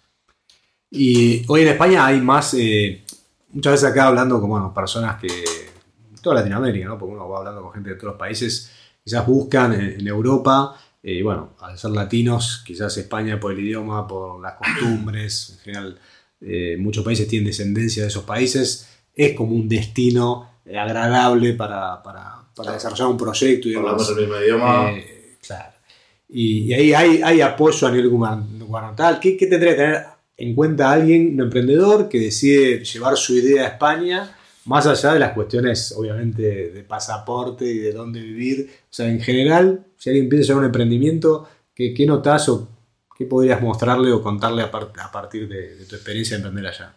[0.90, 3.04] Y hoy en España hay más, eh,
[3.50, 5.28] muchas veces acá hablando con personas que,
[6.22, 6.98] toda Latinoamérica, ¿no?
[6.98, 8.72] porque uno va hablando con gente de todos los países,
[9.04, 14.08] quizás buscan en, en Europa, eh, bueno, al ser latinos, quizás España por el idioma,
[14.08, 16.00] por las costumbres, en general
[16.42, 22.37] eh, muchos países tienen descendencia de esos países, es como un destino agradable para, para,
[22.58, 23.70] para desarrollar un proyecto.
[23.70, 24.92] Y Hablamos el mismo idioma.
[24.92, 25.74] Eh, claro.
[26.28, 29.20] Y, y, ahí hay, hay, apoyo a nivel gubernamental.
[29.20, 30.06] ¿Qué, ¿Qué, tendría que tener
[30.36, 34.36] en cuenta alguien, un emprendedor, que decide llevar su idea a España,
[34.66, 38.70] más allá de las cuestiones, obviamente, de pasaporte y de dónde vivir?
[38.84, 42.68] O sea, en general, si alguien empieza a llevar un emprendimiento, ¿qué, qué notas o
[43.18, 46.68] qué podrías mostrarle o contarle a, part a partir de, de, tu experiencia de emprender
[46.68, 46.94] allá?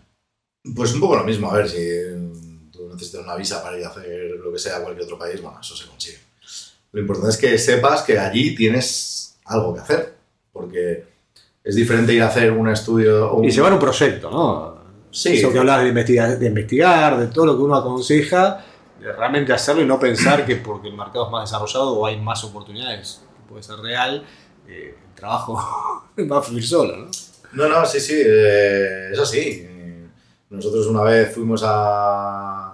[0.75, 1.51] Pues un poco lo mismo.
[1.51, 1.79] A ver, si
[2.95, 5.59] necesitas una visa para ir a hacer lo que sea a cualquier otro país, bueno,
[5.61, 6.18] eso se consigue.
[6.93, 10.14] Lo importante es que sepas que allí tienes algo que hacer,
[10.53, 11.05] porque
[11.62, 13.32] es diferente ir a hacer un estudio...
[13.34, 13.45] Un...
[13.45, 14.80] Y llevar un proyecto, ¿no?
[15.11, 15.38] Sí.
[15.38, 18.64] Eso que hablas de investigar, de investigar, de todo lo que uno aconseja,
[19.01, 22.20] de realmente hacerlo y no pensar que porque el mercado es más desarrollado o hay
[22.20, 24.24] más oportunidades, que puede ser real,
[24.68, 25.55] eh, el trabajo
[26.30, 27.11] va a fluir solo, ¿no?
[27.53, 29.66] No, no, sí, sí, eh, es así.
[30.51, 32.70] Nosotros una vez fuimos a,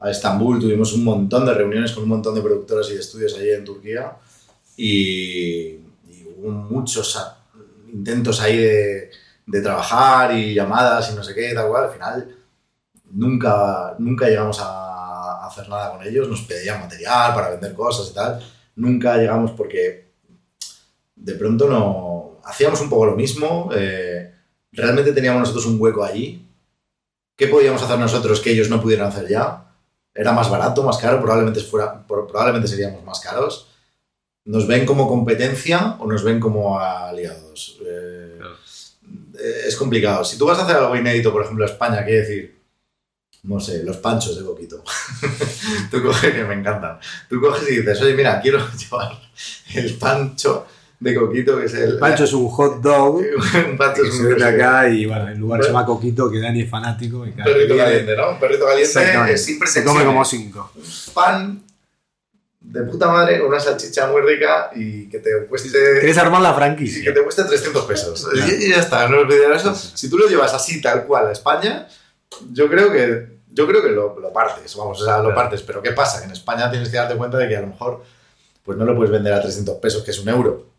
[0.00, 3.34] a Estambul, tuvimos un montón de reuniones con un montón de productoras y de estudios
[3.34, 4.16] allí en Turquía
[4.76, 5.76] y,
[6.38, 7.18] hubo muchos
[7.92, 9.10] intentos ahí de,
[9.46, 11.84] de, trabajar y llamadas y no sé qué, tal cual.
[11.84, 12.36] Al final
[13.10, 18.14] nunca, nunca llegamos a hacer nada con ellos, nos pedían material para vender cosas y
[18.14, 18.42] tal.
[18.76, 20.12] Nunca llegamos porque
[21.14, 23.70] de pronto no hacíamos un poco lo mismo.
[23.74, 24.32] Eh,
[24.72, 26.46] realmente teníamos nosotros un hueco allí.
[27.36, 29.69] ¿Qué podíamos hacer nosotros que ellos no pudieran hacer ya?
[30.14, 33.68] Era más barato, más caro, probablemente, fuera, probablemente seríamos más caros.
[34.44, 37.78] ¿Nos ven como competencia o nos ven como aliados?
[37.86, 38.56] Eh, claro.
[39.66, 40.24] Es complicado.
[40.24, 42.60] Si tú vas a hacer algo inédito, por ejemplo, a España, quiere decir,
[43.42, 44.82] no sé, los panchos de Coquito.
[45.90, 46.98] tú coges, que me encantan.
[47.28, 49.18] Tú coges y dices, oye, mira, quiero llevar
[49.74, 50.66] el pancho
[51.00, 51.98] de Coquito, que es el...
[51.98, 53.16] Pancho es un hot dog.
[53.70, 56.62] un pancho es un se acá y bueno, el lugar se llama Coquito, que Dani
[56.62, 57.26] es fanático.
[57.26, 58.38] Y perrito caliente, ¿no?
[58.38, 60.70] Perrito caliente es siempre Se come como cinco.
[61.14, 61.62] Pan
[62.60, 65.70] de puta madre, una salchicha muy rica y que te cueste...
[65.70, 67.00] ¿Quieres armar la franquicia?
[67.00, 68.28] Y que te cueste 300 pesos.
[68.34, 69.74] y, y, ya está, no olvides eso.
[69.74, 71.88] Si tú lo llevas así, tal cual, a España,
[72.52, 75.62] yo creo que, yo creo que lo, lo partes, vamos, o sea, lo partes.
[75.62, 76.20] Pero ¿qué pasa?
[76.20, 78.04] Que en España tienes que darte cuenta de que a lo mejor
[78.62, 80.69] pues no lo puedes vender a 300 pesos, que es un euro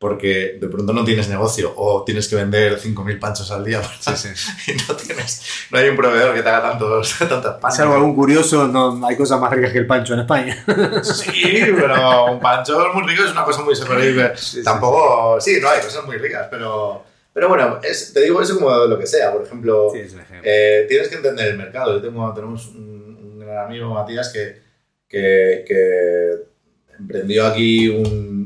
[0.00, 4.12] porque de pronto no tienes negocio o tienes que vender 5.000 panchos al día sí,
[4.16, 4.72] sí.
[4.72, 7.76] y no tienes no hay un proveedor que te haga tantos, tantas panchos.
[7.76, 10.64] Salvo algún curioso, no hay cosas más ricas que el pancho en España.
[11.02, 14.32] Sí, pero un pancho muy rico es una cosa muy sobrevive.
[14.36, 15.58] Sí, Tampoco, sí.
[15.60, 19.06] no hay cosas muy ricas, pero, pero bueno, es, te digo eso como lo que
[19.06, 19.30] sea.
[19.30, 19.92] Por ejemplo,
[20.42, 21.92] eh, tienes que entender el mercado.
[21.92, 24.62] Yo tengo, tenemos un, un gran amigo, Matías, que,
[25.06, 26.30] que, que
[26.98, 28.40] emprendió aquí un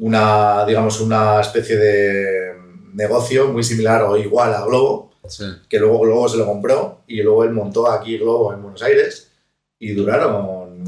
[0.00, 2.54] una, digamos, una especie de
[2.94, 5.44] negocio muy similar o igual a Globo, Sí.
[5.68, 9.30] que luego Globo se lo compró y luego él montó aquí Globo en Buenos Aires
[9.78, 10.34] y duraron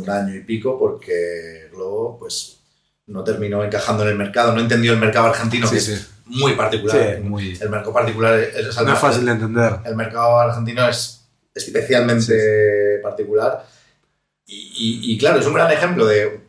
[0.00, 2.58] un año y pico porque Globo pues
[3.06, 6.06] no terminó encajando en el mercado, no entendió el mercado argentino, que Sí, es sí.
[6.26, 7.16] muy particular.
[7.16, 9.72] Sí, muy- El mercado particular es, es No es fácil de entender.
[9.84, 11.20] el mercado argentino es
[11.54, 13.66] especialmente particular.
[14.46, 16.40] Y, y- y claro, es un gran ejemplo de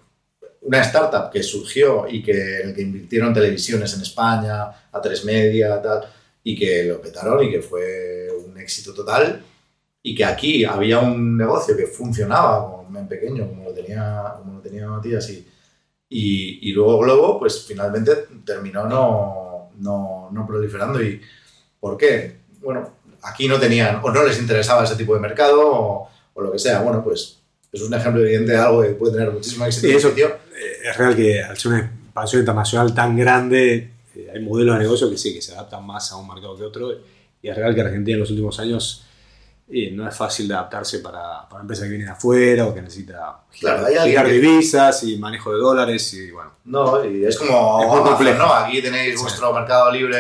[0.64, 5.26] una startup que surgió y que, en el que invirtieron televisiones en España, a tres
[5.26, 6.04] media, tal,
[6.44, 9.44] y que lo petaron y que fue un éxito total.
[10.06, 14.56] Y que aquí había un negocio que funcionaba como en pequeño, como lo tenía, como
[14.56, 15.48] lo tenía Matías, y,
[16.10, 18.12] y, y luego Globo, pues finalmente
[18.46, 21.02] terminó no, no, no proliferando.
[21.02, 21.22] ¿Y
[21.80, 22.40] por qué?
[22.60, 22.90] Bueno,
[23.22, 26.60] aquí no tenían, o no les interesaba ese tipo de mercado, o, o lo que
[26.60, 26.82] sea.
[26.82, 27.40] Bueno, pues
[27.72, 29.88] es un ejemplo evidente de algo que puede tener muchísimo éxito.
[29.88, 30.10] En eso-.
[30.10, 30.43] Eh,
[30.84, 35.10] Es real que al ser una expansión internacional tan grande, eh, hay modelos de negocio
[35.10, 36.92] que sí, que se adaptan más a un mercado que otro.
[37.42, 39.06] Y es real que Argentina en los últimos años
[39.70, 42.82] eh, no es fácil de adaptarse para, para empresas que vienen de afuera o que
[42.82, 46.52] necesita Claro, girar que- divisas y manejo de dólares y bueno.
[46.66, 48.38] No, y es como Es muy complejo.
[48.40, 48.54] ¿no?
[48.54, 49.22] Aquí tenéis Sí.
[49.22, 50.20] vuestro mercado libre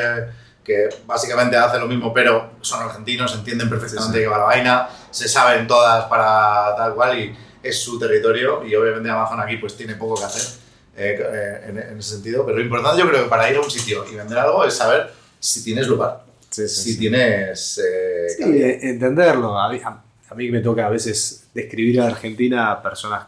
[0.63, 4.23] que básicamente hace lo mismo, pero son argentinos, entienden perfectamente Sí, sí.
[4.23, 8.75] que va la vaina, se saben todas para tal cual y es su territorio y
[8.75, 10.59] obviamente Amazon aquí pues tiene poco que hacer
[10.97, 13.61] eh, eh, en, en ese sentido, pero lo importante yo creo que para ir a
[13.61, 17.77] un sitio y vender algo es saber si tienes lugar, si tienes...
[17.79, 18.43] eh, Sí,
[18.87, 19.57] entenderlo.
[19.57, 23.25] A mí, a, a mí me toca a veces describir a Argentina a personas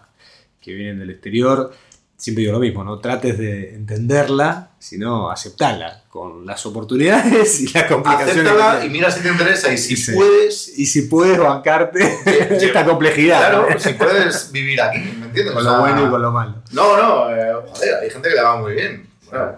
[0.61, 1.71] que vienen del exterior.
[2.17, 7.83] Siempre digo lo mismo, no trates de entenderla, sino aceptarla con las oportunidades y las
[7.85, 8.53] complicaciones.
[8.53, 8.85] tiene.
[8.85, 11.99] y mira si te interesa y si puedes Y si puedes bancarte
[12.55, 13.39] esta complejidad.
[13.39, 13.79] Claro, ¿no?
[13.79, 15.53] si puedes vivir aquí, ¿me entiendes?
[15.53, 16.55] Con O sea, lo bueno y con lo malo.
[16.71, 19.09] No, no, eh, joder, hay gente que le va muy bien.
[19.29, 19.51] Bueno,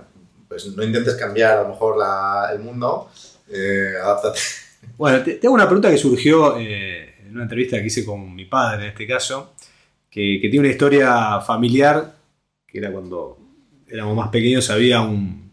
[0.47, 3.11] pues no intentes cambiar a lo mejor la- el mundo,
[3.51, 4.39] eh, adáptate.
[4.97, 8.33] Bueno, te, te hago una pregunta que surgió eh, en una entrevista que hice con
[8.33, 9.53] mi padre en este caso,
[10.09, 12.13] que, que tiene una historia familiar,
[12.79, 13.37] que era cuando
[13.87, 15.51] éramos más pequeños, había un,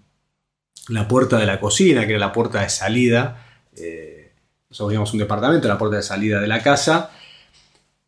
[0.89, 3.47] la puerta de la cocina, que era la puerta de salida.
[3.77, 4.33] Eh,
[4.69, 7.11] nosotros teníamos un departamento, la puerta de salida de la casa.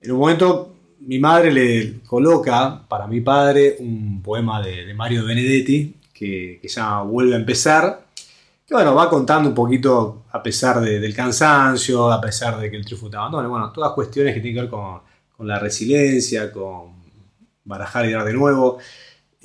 [0.01, 5.95] En un momento mi madre le coloca para mi padre un poema de, Mario Benedetti
[6.13, 8.07] que, que se Vuelve a empezar,
[8.67, 12.77] que bueno, va contando un poquito a pesar de- del cansancio, a pesar de que
[12.77, 15.01] el triunfo te abandone, bueno, todas cuestiones que tienen que ver con,
[15.37, 16.97] con la resiliencia, con
[17.65, 18.79] barajar y dar de nuevo.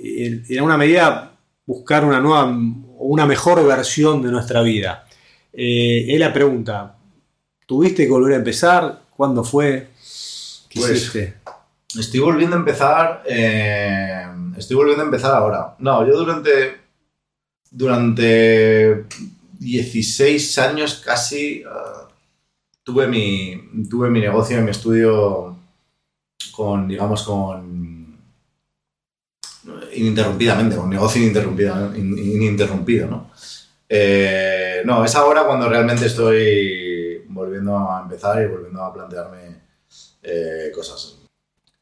[0.04, 1.32] En una medida
[1.66, 5.06] buscar una nueva o una mejor versión de nuestra vida.
[5.54, 6.96] Eh, él la pregunta,
[7.66, 9.04] ¿tuviste que volver a empezar?
[9.16, 9.90] ¿Cuándo fue?
[10.70, 11.36] ¿Qué Pues, hiciste?
[12.00, 13.24] Estoy volviendo a empezar.
[13.28, 14.26] eh,
[14.58, 15.76] estoy volviendo a empezar ahora.
[15.80, 16.80] No, yo durante.
[17.70, 19.06] Durante
[19.60, 21.64] 16 años casi.
[21.70, 22.08] ah,
[22.84, 25.56] tuve, mi, tuve mi negocio en mi estudio
[26.52, 28.01] con, digamos, con.
[29.94, 33.32] Ininterrumpidamente, con negocio ininterrumpido, in- ininterrumpido ¿no?
[33.90, 39.62] Eh, no, es ahora cuando realmente estoy volviendo a empezar y volviendo a plantearme
[40.24, 41.18] eh, cosas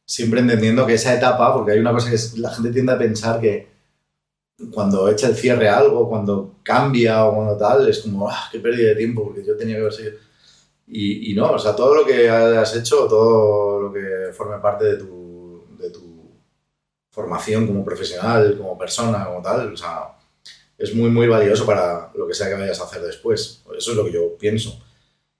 [0.10, 3.40] siempre entendiendo que esa etapa, porque hay una cosa que la gente tiende a pensar
[3.40, 3.68] que
[4.74, 8.90] cuando echa el cierre algo, cuando cambia o cuando tal, es como, ah, qué pérdida
[8.90, 10.20] de tiempo, porque yo tenía que haber.
[10.88, 14.86] Y, y no, o sea, todo lo que has hecho, todo lo que forme parte
[14.86, 16.02] de tu, de tu
[17.12, 20.10] formación como profesional, como persona, como tal, o sea,
[20.78, 23.64] es muy, muy valioso para lo que sea que vayas a hacer después.
[23.78, 24.80] Eso es lo que yo pienso.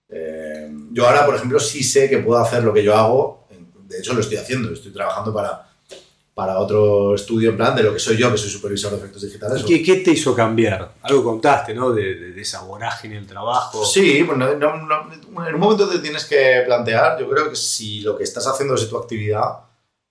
[0.08, 3.46] Eh, yo ahora, por ejemplo, sí sé que puedo hacer lo que yo hago.
[3.86, 4.70] De hecho, lo estoy haciendo.
[4.72, 5.68] Estoy trabajando para,
[6.34, 9.22] para otro estudio en plan de lo que soy yo, que soy supervisor de efectos
[9.22, 9.62] digitales.
[9.64, 10.92] ¿Qué, qué te hizo cambiar?
[11.02, 11.92] Algo contaste, ¿no?
[11.92, 13.84] De, de- de esa vorágine del trabajo.
[13.84, 18.16] Sí, no- no- en un momento te tienes que plantear, yo creo que si lo
[18.16, 19.50] que estás haciendo es tu actividad,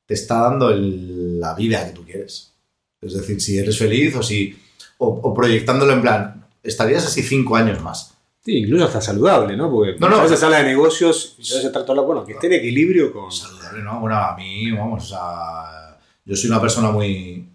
[0.10, 2.52] te está dando el- la vida que tú quieres.
[3.00, 4.58] Es decir, si eres feliz o si...
[4.98, 8.16] O, o proyectándolo en plan, estarías así cinco años más.
[8.44, 9.70] Sí, incluso hasta saludable, ¿no?
[9.70, 10.16] Porque No, no.
[10.18, 13.32] a veces habla de negocios y veces trata de bueno, que esté en equilibrio con...
[13.32, 14.00] saludable, ¿no?
[14.00, 17.46] Bueno, a mí, vamos, o sea, yo soy una persona muy,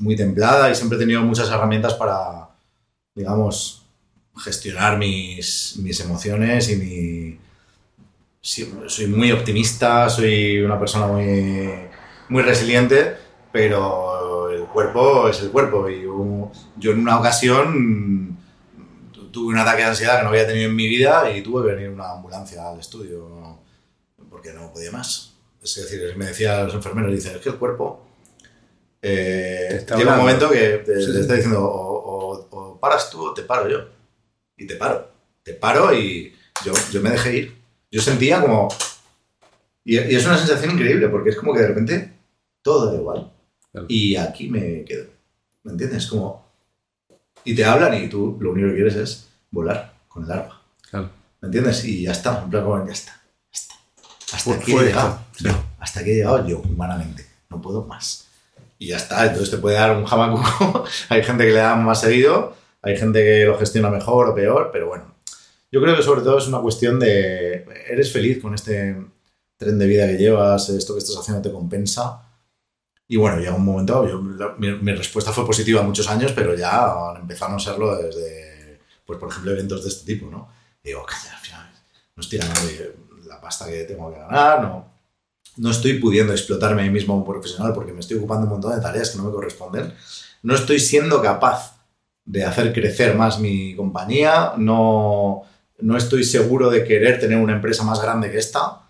[0.00, 2.50] muy templada y siempre he tenido muchas herramientas para,
[3.14, 3.82] digamos,
[4.36, 7.38] gestionar mis, mis emociones y mi...
[8.42, 11.24] sí, soy muy optimista, soy una persona muy,
[12.28, 13.16] muy resiliente,
[13.52, 18.36] pero el cuerpo es el cuerpo y un- yo en una ocasión
[19.12, 21.66] tu- tuve un ataque de ansiedad que no había tenido en mi vida y tuve
[21.68, 23.58] que venir una ambulancia al estudio
[24.30, 25.32] porque no podía más.
[25.62, 28.04] Es decir, me decían los enfermeros, dicen, es que el cuerpo
[29.02, 33.22] eh, llega un momento que te, Sí, te está diciendo o, o- o paras tú
[33.22, 33.88] o te paro yo.
[34.56, 35.10] Y te paro.
[35.42, 37.56] Te paro y yo, yo me dejé ir.
[37.90, 38.68] Yo sentía como...
[39.84, 42.12] Y, y es una sensación increíble porque es como que de repente
[42.64, 43.30] todo da igual.
[43.70, 43.86] Claro.
[43.90, 45.06] Y aquí me quedo.
[45.62, 46.06] ¿Me entiendes?
[46.06, 46.44] Como...
[47.44, 50.62] Y te hablan y tú lo único que quieres es volar con el arma.
[50.90, 51.10] Claro.
[51.40, 51.84] ¿Me entiendes?
[51.84, 53.20] Y ya está, en plan ya está.
[54.32, 55.18] Hasta Fue- aquí he llegado.
[55.36, 55.46] sí.
[55.78, 57.26] Hasta aquí he llegado yo, humanamente.
[57.50, 58.26] No puedo más.
[58.78, 60.84] Y ya está, entonces te puede dar un jamacuco.
[61.10, 64.70] hay gente que le da más seguido, hay gente que lo gestiona mejor o peor,
[64.72, 65.14] pero bueno.
[65.70, 68.96] Yo creo que sobre todo es una cuestión de, ¿eres feliz con este
[69.56, 70.68] tren de vida que llevas?
[70.70, 72.22] ¿Esto que estás haciendo te compensa?
[73.08, 76.54] Y bueno, llega un momento, yo- la- mi, mi respuesta fue positiva muchos años, pero
[76.54, 80.48] ya empezó a serlo desde, pues por ejemplo, eventos de este tipo, ¿no?
[80.82, 81.70] Y digo, calla, al final,
[82.16, 82.60] no estoy ganando
[83.26, 84.92] la pasta que tengo que ganar, no,
[85.58, 88.74] no estoy pudiendo explotarme a mí mismo como profesional porque me estoy ocupando un montón
[88.74, 89.92] de tareas que no me corresponden,
[90.42, 91.76] no estoy siendo capaz
[92.24, 95.42] de hacer crecer más mi compañía, no,
[95.78, 98.80] no estoy seguro de querer tener una empresa más grande que esta.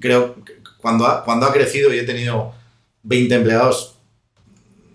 [0.00, 2.52] Creo que cuando ha, cuando ha crecido y he tenido
[3.08, 3.98] 20 empleados,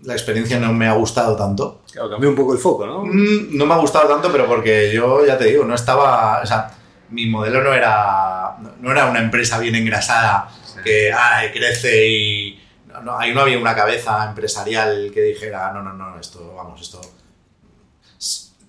[0.02, 1.82] la experiencia no me ha gustado tanto.
[1.92, 3.04] Claro, cambió un poco el foco, ¿no?
[3.04, 6.40] Mm, No me ha gustado tanto, pero porque yo, ya te digo, no estaba.
[6.42, 6.70] O sea,
[7.10, 10.48] mi modelo no era, no era una empresa bien engrasada
[10.84, 12.60] que ay, crece y.
[12.88, 16.80] No, no, ahí no había una cabeza empresarial que dijera, no, no, no, esto, vamos,
[16.80, 17.00] esto.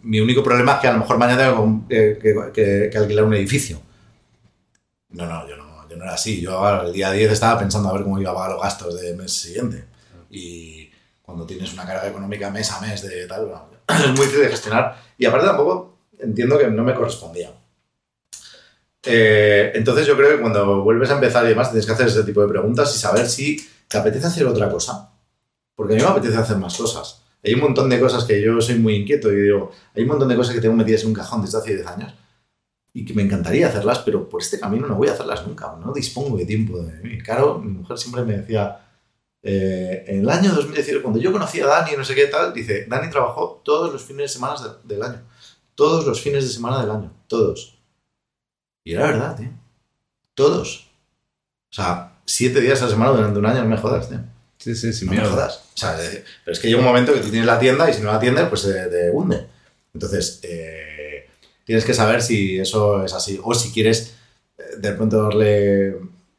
[0.03, 3.23] Mi único problema es que a lo mejor mañana tengo que, que- que- que alquilar
[3.25, 3.81] un edificio.
[5.09, 5.62] No, no, yo no,
[5.97, 6.41] no era así.
[6.41, 9.15] Yo el día 10 estaba pensando a ver cómo iba a pagar los gastos del
[9.15, 9.85] mes siguiente.
[10.29, 10.89] Y
[11.21, 14.49] cuando tienes una carga económica mes a mes de tal, bueno, es muy difícil de
[14.49, 14.95] gestionar.
[15.17, 17.51] Y aparte tampoco entiendo que no me correspondía.
[19.05, 22.23] Eh, entonces yo creo que cuando vuelves a empezar y demás tienes que hacer ese
[22.23, 25.11] tipo de preguntas y saber si te apetece hacer otra cosa.
[25.75, 27.21] Porque a mí me apetece hacer más cosas.
[27.43, 30.29] Hay un montón de cosas que yo soy muy inquieto y digo, hay un montón
[30.29, 32.13] de cosas que tengo metidas en un cajón desde hace 10 años
[32.93, 35.91] y que me encantaría hacerlas, pero por este camino no voy a hacerlas nunca, no
[35.93, 37.17] dispongo de tiempo de mí.
[37.19, 38.79] Claro, mi mujer siempre me decía,
[39.41, 42.85] eh, en el año 2018, cuando yo conocí a Dani, no sé qué tal, dice,
[42.87, 45.21] Dani trabajó todos los fines de semana de- del año,
[45.75, 47.79] todos los fines de semana del año, todos.
[48.85, 49.49] Y era verdad, tío.
[50.35, 50.87] Todos.
[51.71, 54.19] O sea, siete días a la semana durante un año, no me jodas, tío.
[54.57, 55.57] Sí, sí, sí, No me jodas.
[55.73, 57.93] O sea, eh, pero es que llega un momento que tú tienes la tienda y
[57.93, 59.47] si no la atiendes, pues se te hunde.
[59.93, 60.92] Entonces, eh,
[61.65, 63.39] tienes que saber si eso es así.
[63.43, 64.15] O si quieres
[64.57, 65.97] eh, de repente darle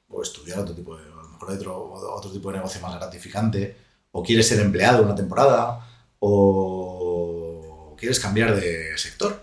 [0.08, 3.76] o estudiar otro tipo de, a lo mejor otro, otro tipo de negocio más gratificante.
[4.12, 5.80] O quieres ser empleado una temporada.
[6.20, 9.40] O quieres cambiar de sector.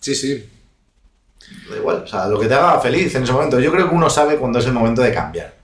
[0.00, 0.48] Sí, sí.
[1.68, 2.02] Da igual.
[2.04, 3.60] O sea, lo que te haga feliz en ese momento.
[3.60, 5.54] Yo creo que uno sabe cuando es el momento de cambiar.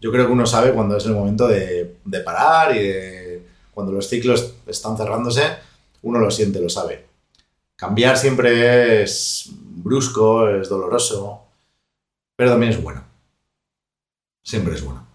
[0.00, 3.46] Yo creo que uno sabe cuando es el momento de, de parar y de.
[3.72, 5.42] Cuando los ciclos están cerrándose,
[6.02, 7.05] uno lo siente, lo sabe.
[7.76, 11.42] Cambiar siempre es brusco, es doloroso,
[12.34, 13.04] pero también es bueno.
[14.42, 15.06] Siempre es bueno.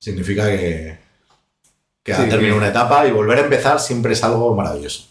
[0.00, 0.98] Significa que,
[2.02, 5.08] que Sí, ha terminado que- una etapa y volver a empezar siempre es algo maravilloso.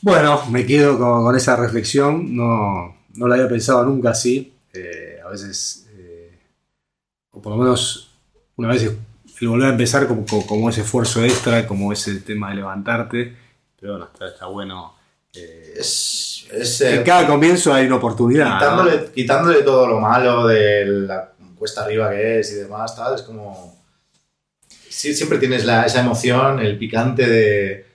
[0.00, 2.34] Bueno, me quedo con, con esa reflexión.
[2.36, 4.52] No, no la había pensado nunca así.
[4.72, 6.38] Eh, a veces, eh,
[7.30, 8.10] o por lo menos
[8.56, 12.50] una vez el volver a empezar como, como, como ese esfuerzo extra, como ese tema
[12.50, 13.36] de levantarte.
[13.78, 14.94] Pero bueno, está, está bueno.
[15.34, 18.50] Eh, Es, es, en cada comienzo hay una oportunidad.
[18.50, 18.58] ¿no?
[18.58, 23.22] quitándole, quitándole todo lo malo de la cuesta arriba que es y demás, tal, es
[23.22, 23.80] como...
[24.88, 27.86] Sí, siempre tienes la- esa emoción, el picante de,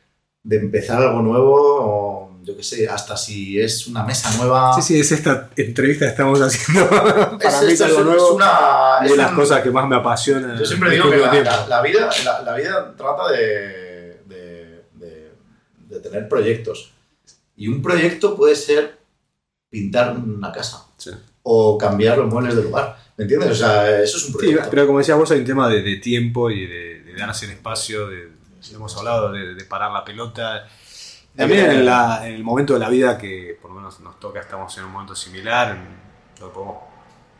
[0.43, 4.73] de empezar algo nuevo, o yo qué sé, hasta si es una mesa nueva.
[4.73, 6.89] Sí, sí, es esta entrevista que estamos haciendo.
[6.89, 8.33] Para Es- mí es- es algo nuevo.
[8.35, 10.57] una- Es es de las un- cosas que más me apasionan.
[10.57, 15.31] Yo siempre digo que la, vida, la, la vida trata de, de, de-
[15.87, 16.93] de tener proyectos.
[17.57, 18.99] Y un proyecto puede ser
[19.69, 21.11] pintar una casa Sí.
[21.43, 22.97] o cambiar los muebles del lugar.
[23.17, 23.51] ¿Me entiendes?
[23.51, 24.69] O sea, eso es un Sí, proyecto.
[24.69, 27.51] pero como decías vos, hay un tema de, de tiempo y de, de darse el
[27.51, 28.29] espacio, de,
[28.73, 30.67] hemos hablado de, de parar la pelota.
[31.35, 34.39] También en, la- en el momento de la vida que por lo menos nos toca,
[34.39, 36.77] estamos en un momento similar, en lo que podemos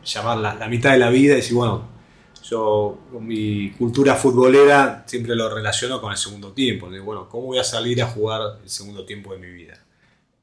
[0.04, 1.88] llamar la, la mitad de la vida, y decir, bueno,
[2.48, 6.88] yo con mi cultura futbolera siempre lo relaciono con el segundo tiempo.
[6.90, 9.78] Digo, bueno, ¿cómo voy a salir a jugar el segundo tiempo de mi vida?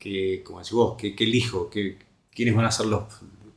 [0.06, 1.68] ¿Qué, como decís vos, qué, elijo?
[1.68, 1.98] ¿Qué,
[2.32, 3.06] ¿Quiénes van a ser los,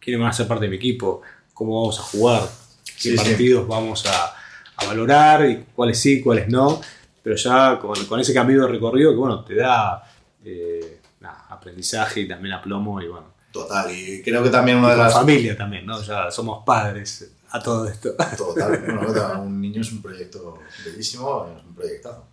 [0.01, 1.21] quiénes van a ser parte de mi equipo?
[1.53, 2.49] ¿Cómo vamos a jugar?
[2.87, 3.23] ¿Qué Sí, sí.
[3.23, 4.35] partidos vamos a,
[4.77, 5.45] a valorar?
[5.47, 6.81] Y cuáles sí, cuáles no.
[7.23, 10.03] Pero ya con, con ese camino de recorrido que bueno, te da
[10.43, 13.27] eh, nada, aprendizaje y también aplomo y bueno.
[13.53, 15.13] Total, y creo que también una de las...
[15.13, 16.01] familia también, ¿no?
[16.03, 17.31] Ya somos padres.
[17.51, 18.15] a todo esto.
[18.39, 18.83] Total.
[19.07, 22.25] Bueno, un niño es un proyecto bellísimo, es un proyectazo.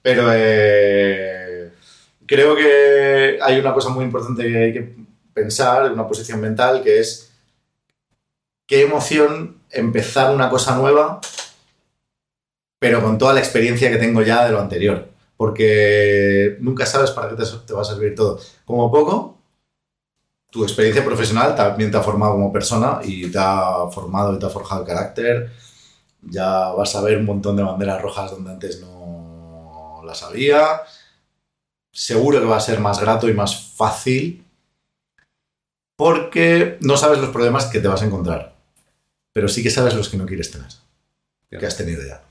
[0.00, 1.72] Pero eh,
[2.30, 4.94] creo que hay una cosa muy importante que hay que
[5.34, 7.32] pensar, una posición mental, que es
[8.68, 11.20] qué emoción empezar una cosa nueva,
[12.78, 15.08] pero con toda la experiencia que tengo ya de lo anterior.
[15.36, 18.38] Porque nunca sabes para qué te, te va a servir todo.
[18.64, 19.36] Como poco,
[20.50, 24.46] tu experiencia profesional también te ha formado como persona y te ha formado y te
[24.46, 25.50] ha forjado el carácter.
[26.22, 30.82] Ya vas a ver un montón de banderas rojas donde antes no las había.
[31.92, 34.44] Seguro que va a ser más grato y más fácil
[35.96, 38.56] porque no sabes los problemas que te vas a encontrar,
[39.32, 40.68] pero sí que sabes los que no quieres tener,
[41.50, 42.22] que has tenido ya.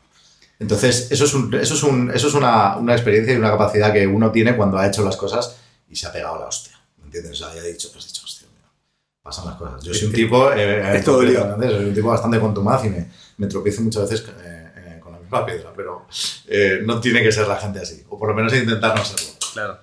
[0.57, 4.31] Entonces, eso es, eso es, eso es una, una, experiencia y una capacidad que uno
[4.31, 5.57] tiene cuando ha hecho las cosas
[5.87, 6.79] y se ha pegado la hostia.
[6.97, 7.33] ¿Me entiendes?
[7.33, 8.47] O sea, ya he dicho, has dicho, hostia,
[9.21, 9.83] pasan las cosas.
[9.83, 10.51] Yo soy un tipo.
[10.51, 11.55] Eh, todo lío.
[11.59, 13.07] Soy un tipo bastante contumaz y me,
[13.39, 16.05] me tropiezo muchas veces eh, eh, con la misma piedra, pero
[16.47, 19.38] eh, no tiene que ser la gente así, o por lo menos intentar no serlo.
[19.59, 19.79] Claro.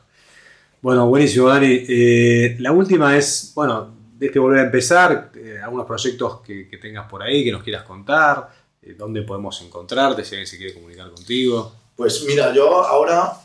[0.80, 1.84] Bueno, buenísimo, Dani.
[1.86, 6.78] Eh, la última es, bueno, de que volver a empezar, eh, algunos proyectos que, que,
[6.78, 8.48] tengas por ahí, que nos quieras contar,
[8.80, 11.74] eh, dónde podemos encontrarte, si alguien se quiere comunicar contigo.
[11.94, 13.34] Pues mira, yo ahora,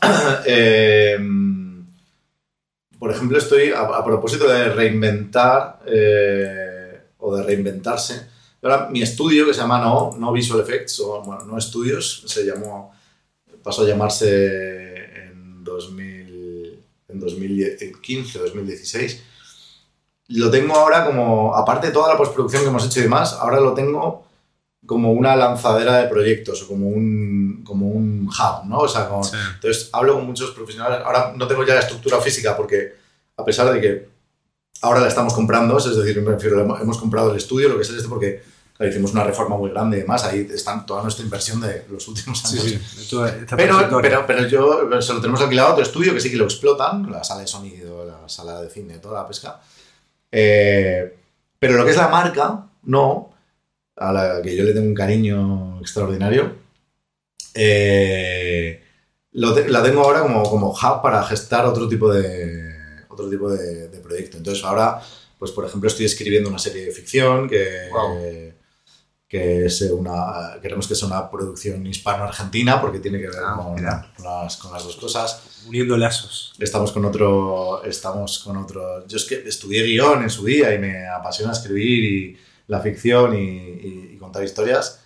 [2.98, 5.80] por ejemplo, estoy a, a, propósito de reinventar
[7.18, 8.26] o de reinventarse.
[8.62, 12.46] Ahora, mi estudio, que se llama No, no Visual Effects, o bueno, No Estudios, se
[12.46, 12.94] llamó,
[13.62, 14.94] pasó a llamarse
[15.26, 16.21] en 2000,
[17.12, 19.22] en 2015 o 2016.
[20.28, 23.60] Lo tengo ahora como, aparte de toda la postproducción que hemos hecho y demás, ahora
[23.60, 24.26] lo tengo
[24.86, 28.78] como una lanzadera de proyectos o como un, como un hub, ¿no?
[28.78, 29.36] O sea, como, sí.
[29.54, 31.00] entonces hablo con muchos profesionales.
[31.04, 32.94] Ahora no tengo ya la estructura física porque,
[33.36, 34.08] a pesar de que
[34.80, 37.90] ahora la estamos comprando, es decir, me refiero, hemos comprado el estudio, lo que es
[37.90, 38.42] este, porque
[38.82, 42.06] claro, hicimos una reforma muy grande y demás, ahí está toda nuestra inversión de los
[42.08, 42.62] últimos años.
[42.64, 43.16] Sí, sí.
[43.56, 46.44] Pero, pero, pero, yo se lo tenemos alquilado a otro estudio que sí que lo
[46.44, 49.60] explotan, la sala de sonido, la sala de cine, toda la pesca.
[50.30, 51.16] Eh,
[51.58, 53.32] pero lo que es la marca, no,
[53.96, 56.56] a la que yo le tengo un cariño extraordinario,
[57.54, 58.82] eh,
[59.32, 63.50] lo te, la tengo ahora como, como hub para gestar otro tipo de, otro tipo
[63.50, 64.38] de, de, proyecto.
[64.38, 65.00] Entonces ahora,
[65.38, 68.18] pues por ejemplo, estoy escribiendo una serie de ficción que, wow.
[68.18, 68.54] eh,
[69.32, 73.76] que es una, queremos que sea una producción hispano-argentina porque tiene que ver ah, con,
[73.76, 75.64] con, las, con, las, dos cosas.
[75.66, 76.52] Uniendo lazos.
[76.58, 80.78] Estamos con otro, estamos con otro, yo es que estudié guion en su día y
[80.78, 85.02] me apasiona escribir y la ficción y, y, y contar historias.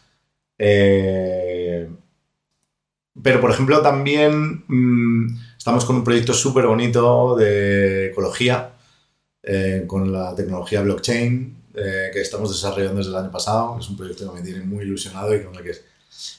[0.58, 1.88] Eh,
[3.22, 8.72] pero, por ejemplo, también mmm, estamos con un proyecto súper bonito de ecología,
[9.44, 13.78] eh, con la tecnología blockchain, eh, que estamos desarrollando desde el año pasado.
[13.78, 15.72] Es un proyecto que me tiene muy ilusionado y con el que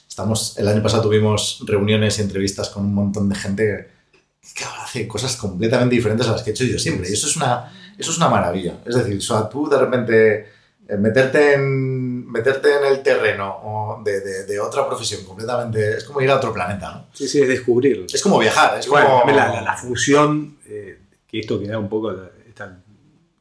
[0.08, 0.58] estamos...
[0.58, 3.88] El año pasado tuvimos reuniones y entrevistas con un montón de gente
[4.40, 7.08] que, que hace cosas completamente diferentes a las que he hecho yo siempre.
[7.08, 8.80] Y eso es una, eso es una maravilla.
[8.84, 10.46] Es decir, o sea, tú de repente
[10.88, 16.20] eh, meterte en, meterte en el terreno de, de, de, otra profesión completamente, es como
[16.22, 17.06] ir a otro planeta, ¿no?
[17.12, 18.06] Sí, sí, es descubrirlo.
[18.12, 19.32] Es como viajar, es bueno, como...
[19.32, 22.12] La, la, la fusión, eh, que esto que da un poco
[22.48, 22.80] esta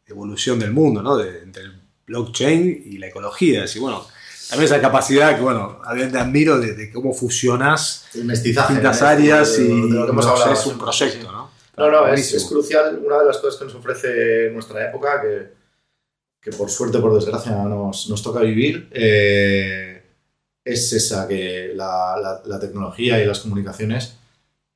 [0.06, 1.16] evolución del mundo, ¿no?
[1.16, 1.77] De, entre el
[2.08, 4.08] blockchain y la ecología, es decir, bueno,
[4.50, 10.06] también esa capacidad que, bueno, te admiro de, de cómo fusionas distintas áreas y lo
[10.06, 11.52] que hemos no, hablado, es un proyecto, ¿no?
[11.76, 13.00] No, no, es, es, crucial.
[13.06, 15.54] Una de las cosas que nos ofrece nuestra época, que,
[16.42, 20.02] que por suerte por desgracia nos, nos toca vivir, eh,
[20.64, 24.16] es esa, que la, la, la, tecnología y las comunicaciones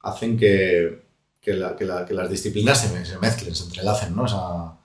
[0.01, 1.01] hacen que,
[1.39, 4.23] que, la, la, que las disciplinas se, se, mezclen, se entrelacen, ¿no?
[4.23, 4.80] O sea,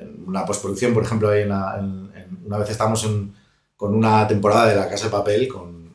[0.00, 3.06] en una postproducción, por ejemplo, en, en, en, una vez estamos
[3.76, 5.94] con una temporada de La Casa de Papel, con,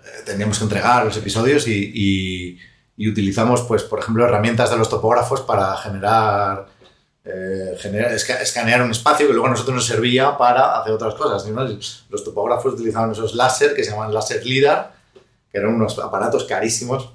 [0.00, 2.58] eh, teníamos que entregar los episodios y, y,
[2.96, 6.66] y, utilizamos, pues, por ejemplo, herramientas de los topógrafos para generar,
[7.24, 11.46] eh, generar escanear un espacio que luego a nosotros nos servía para hacer otras cosas.
[11.50, 11.64] ¿no?
[11.64, 14.92] Los topógrafos utilizaban esos láser que se llaman láser LIDAR,
[15.50, 17.10] que eran unos aparatos carísimos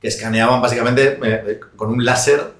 [0.00, 2.52] que escaneaban básicamente eh, con un láser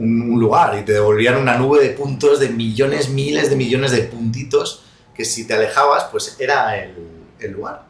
[0.00, 3.92] un, un, lugar y te devolvían una nube de puntos de millones, miles de millones
[3.92, 4.82] de puntitos
[5.14, 6.94] que si te alejabas, pues era el,
[7.38, 7.82] el lugar.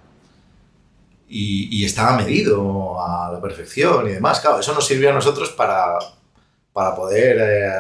[1.29, 4.41] Y, y, estaba medido a la perfección y demás.
[4.41, 5.97] Claro, eso nos sirvió a nosotros para,
[6.73, 7.73] para poder eh,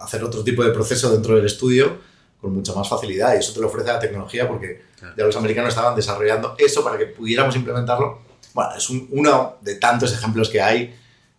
[0.00, 1.98] hacer otro tipo de proceso dentro del estudio
[2.40, 3.34] con mucha más facilidad.
[3.34, 5.14] Y eso te lo ofrece la tecnología porque claro.
[5.14, 8.20] ya los americanos estaban desarrollando eso para que pudiéramos implementarlo.
[8.54, 10.94] Bueno, es un, uno de tantos ejemplos que hay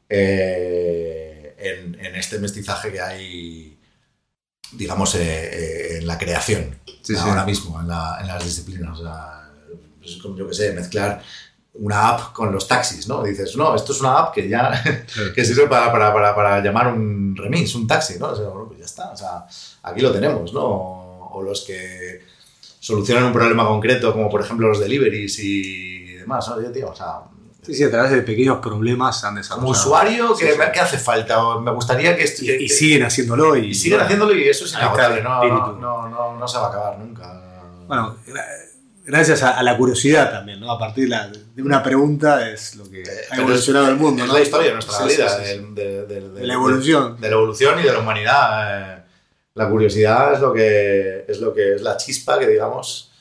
[0.09, 1.06] eh,
[1.57, 3.79] en, en, este mestizaje que hay,
[4.73, 6.79] digamos, eh, eh en la creación.
[6.85, 7.19] Sí, sí.
[7.19, 8.99] ahora mismo en, la- en las disciplinas.
[8.99, 9.49] O sea,
[10.03, 11.21] es como, yo que sé, mezclar
[11.79, 13.23] una app con los taxis, ¿no?
[13.23, 14.71] Dices, no, esto es una app que ya
[15.35, 18.27] que sirve para, para, para, para llamar un remis, un taxi, ¿no?
[18.27, 19.45] O sea, bueno, pues ya está, o sea,
[19.83, 20.65] aquí lo tenemos, ¿no?
[20.65, 22.21] O los que
[22.79, 27.21] solucionan un problema concreto, como por ejemplo los deliveries y demás, Oye, tío, o sea,
[27.67, 29.67] Sí, sí, a través de pequeños problemas han desarrollado.
[29.67, 30.59] como usuario, Sí, ¿qué, sí.
[30.73, 31.43] qué hace falta?
[31.45, 32.23] O me gustaría que...
[32.23, 33.55] Y, que- y siguen haciéndolo.
[33.57, 36.57] Y, y siguen bueno, haciéndolo y eso es inagotable, no, no, no, no, no se
[36.57, 37.41] va a acabar nunca.
[37.87, 38.45] Bueno, gra-
[39.05, 40.71] gracias a, a la curiosidad también, ¿no?
[40.71, 43.91] A partir de, la- de una pregunta es lo que ha Eh, Pero evolucionado es-
[43.91, 44.33] el mundo, Es ¿no?
[44.33, 45.65] la historia de nuestra Sí, sí, vida, sí, sí.
[45.75, 47.19] de, de- de- De la evolución.
[47.19, 48.93] de la evolución y de la humanidad.
[48.97, 49.03] eh.
[49.55, 53.11] La curiosidad es lo que es lo que es la chispa que digamos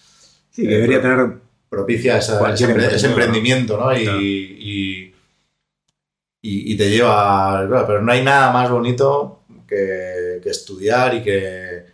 [0.53, 1.39] Sí, que debería tener
[1.69, 3.97] propicia esa- ese, emprendimiento, ¿no?
[3.97, 4.21] Y, Claro.
[4.21, 5.15] y,
[6.43, 7.65] y- y te lleva.
[7.69, 11.85] claro, pero no hay nada más bonito que, que estudiar y que.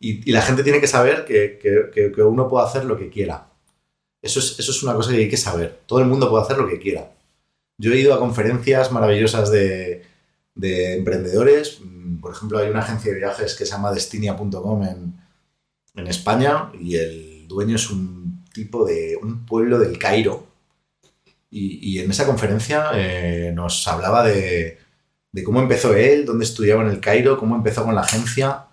[0.00, 3.48] Y, y la gente tiene que saber que, que- uno puede hacer lo que quiera.
[4.22, 5.80] Eso es, eso es una cosa que hay que saber.
[5.86, 7.12] Todo el mundo puede hacer lo que quiera.
[7.78, 10.02] Yo he ido a conferencias maravillosas de,
[10.54, 11.80] de emprendedores.
[12.20, 15.14] Por ejemplo, hay una agencia de viajes que se llama Destinia.com en,
[15.94, 18.25] en España y el dueño es un
[18.56, 20.46] tipo de un pueblo del Cairo.
[21.50, 24.78] Y, y en esa conferencia eh, nos hablaba de,
[25.32, 28.66] de cómo empezó él, dónde estudiaba en el Cairo, cómo empezó con la agencia.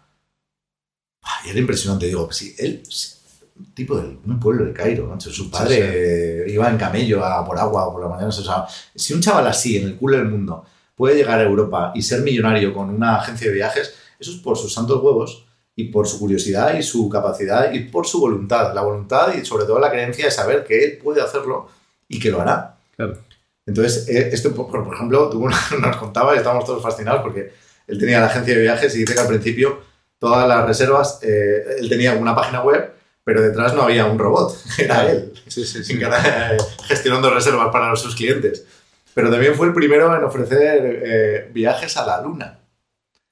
[1.21, 3.09] Ah, Y era impresionante, digo, sí, él, sí,
[3.55, 5.31] un tipo de un pueblo del Cairo, macho.
[5.31, 8.29] Su padre Sí, iba en camello a por agua por la mañana.
[8.29, 8.65] O sea,
[8.95, 10.65] si un chaval así, en el culo del mundo,
[10.95, 14.57] puede llegar a Europa y ser millonario con una agencia de viajes, eso es por
[14.57, 18.73] sus santos huevos y por su curiosidad y su capacidad y por su voluntad.
[18.73, 21.69] La voluntad y sobre todo la creencia de saber que él puede hacerlo
[22.07, 22.75] y que lo hará.
[22.95, 23.17] Claro.
[23.65, 25.47] Entonces, eh, esto, por, ejemplo, tú
[25.79, 27.51] nos contabas y estábamos todos fascinados porque
[27.87, 29.79] él tenía la agencia de viajes y dice que al principio
[30.19, 32.91] todas las reservas, eh, él tenía una página web,
[33.23, 35.93] pero detrás no había un robot, era él, Sí, sí, sí.
[35.93, 38.65] en cada- eh, gestionando reservas para sus clientes.
[39.13, 42.59] Pero también fue el primero en ofrecer eh, viajes a la luna.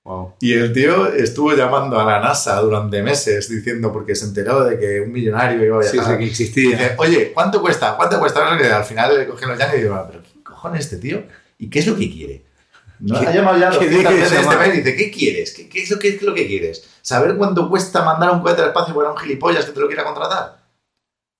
[0.03, 0.33] Wow.
[0.39, 4.79] Y el tío estuvo llamando a la NASA durante meses diciendo, porque se enteró de
[4.79, 6.13] que un millonario iba a Sí, viajar.
[6.13, 6.69] sí, que Y existía.
[6.71, 7.95] dice, oye, ¿cuánto cuesta?
[7.95, 8.47] ¿Cuánto cuesta?
[8.51, 11.23] Al final le cogieron los llanos y digo, pero ¿qué cojones este tío?
[11.59, 12.45] ¿Y qué es lo que quiere?
[12.99, 15.11] No ¿Qué- ha llamado ya qué 200 deje de veces este mail y dice, ¿qué
[15.11, 15.53] quieres?
[15.53, 16.89] ¿Qué, qué es lo que, qué es lo que quieres?
[17.03, 20.03] ¿Saber cuánto cuesta mandar un cohete al espacio para un gilipollas que te lo quiera
[20.03, 20.57] contratar?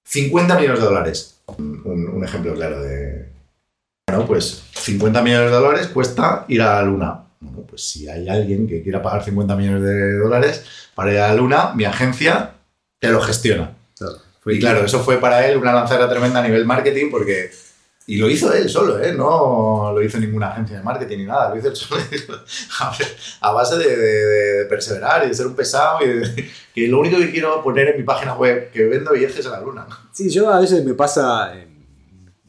[0.05, 1.41] 50 millones de dólares.
[1.57, 3.31] Un, un ejemplo claro de...
[4.07, 7.23] Bueno, pues 50 millones de dólares cuesta ir a la luna.
[7.41, 10.63] Bueno, pues si hay alguien que quiera pagar 50 millones de dólares
[10.95, 12.51] para ir a la luna, mi agencia
[12.99, 13.75] te lo gestiona.
[14.45, 17.51] Y claro, eso fue para él una lanzadera tremenda a nivel marketing porque...
[18.07, 19.13] Y lo hizo él solo, ¿eh?
[19.13, 22.01] No lo hizo ninguna agencia de marketing ni nada, lo hizo él solo.
[23.41, 26.99] A base de, de- de perseverar y de ser un pesado y de, que lo
[26.99, 29.87] único que quiero poner en mi página web, que vendo viajes a la luna.
[30.11, 31.85] Sí, yo a veces me pasa en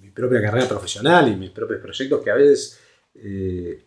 [0.01, 2.79] mi propia carrera profesional y mis propios proyectos que a veces
[3.15, 3.85] eh,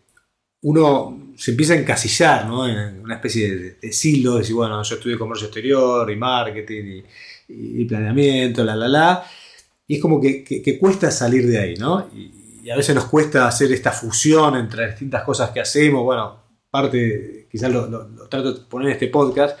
[0.66, 2.66] uno se empieza a encasillar ¿no?
[2.66, 7.02] en una especie de, de silo, de decir, bueno, yo estudié comercio exterior y marketing
[7.48, 9.24] y, planeamiento, la, la, la.
[9.86, 12.10] Y es como que, cuesta salir de ahí, ¿no?
[12.12, 16.02] Y, a veces nos cuesta hacer esta fusión entre las distintas cosas que hacemos.
[16.02, 16.36] Bueno,
[16.68, 17.88] parte, quizás lo,
[18.28, 19.56] trato de poner en este podcast,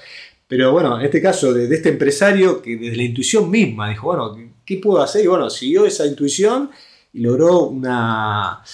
[0.48, 4.08] pero bueno, en este caso de, de este empresario que desde la intuición misma dijo,
[4.08, 5.22] bueno, ¿qué, qué puedo hacer?
[5.22, 6.68] Y bueno, siguió esa intuición
[7.12, 8.64] y logró una,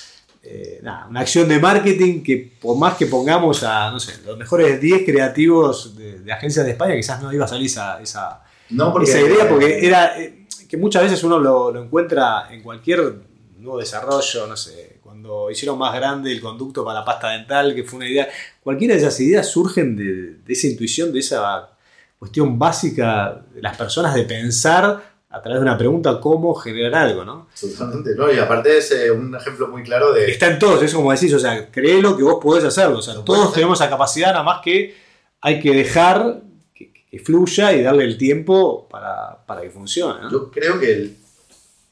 [0.45, 4.37] eh, nada, una acción de marketing que por más que pongamos a, no sé, los
[4.37, 8.43] mejores 10 creativos de, de agencias de España, quizás no iba a salir esa, esa,
[8.71, 13.21] No, esa idea porque era eh, que muchas veces uno lo, lo encuentra en cualquier
[13.59, 17.85] nuevo desarrollo, no sé, cuando hicieron más grande el conducto para la pasta dental, que
[17.85, 18.29] fue una idea,
[18.65, 21.71] cualquiera de esas ideas surgen de, de esa intuición, de esa
[22.19, 27.25] cuestión básica de las personas de pensar a través de una pregunta cómo generar algo,
[27.25, 27.49] ¿no?
[27.59, 28.31] Totalmente, ¿no?
[28.31, 30.31] Y aparte es eh, un ejemplo muy claro de...
[30.31, 33.15] Está en todos, es como decís, o sea, créelo que vos podés hacerlo, o sea,
[33.15, 34.95] Lo todos tenemos esa capacidad, nada más que
[35.41, 36.43] hay que dejar
[36.75, 40.31] que, que fluya y darle el tiempo para, para que funcione, ¿no?
[40.31, 41.17] Yo creo que el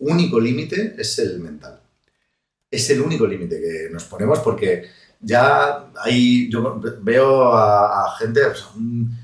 [0.00, 1.80] único límite es el mental.
[2.70, 4.84] Es el único límite que nos ponemos porque
[5.18, 9.18] ya hay, yo veo a, a gente, o sea, un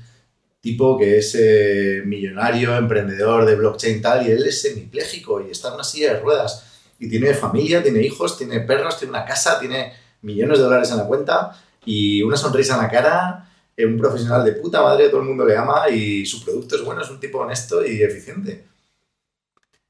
[0.67, 5.69] tipo que es eh, millonario, emprendedor de blockchain tal, y él es semipléjico y está
[5.69, 6.51] en una silla de ruedas
[6.99, 10.97] y tiene familia, tiene hijos, tiene perros, tiene una casa, tiene millones de dólares en
[10.97, 15.21] la cuenta y una sonrisa en la cara, eh, un profesional de puta madre, todo
[15.21, 18.65] el mundo le ama y su producto es bueno, es un tipo honesto y eficiente.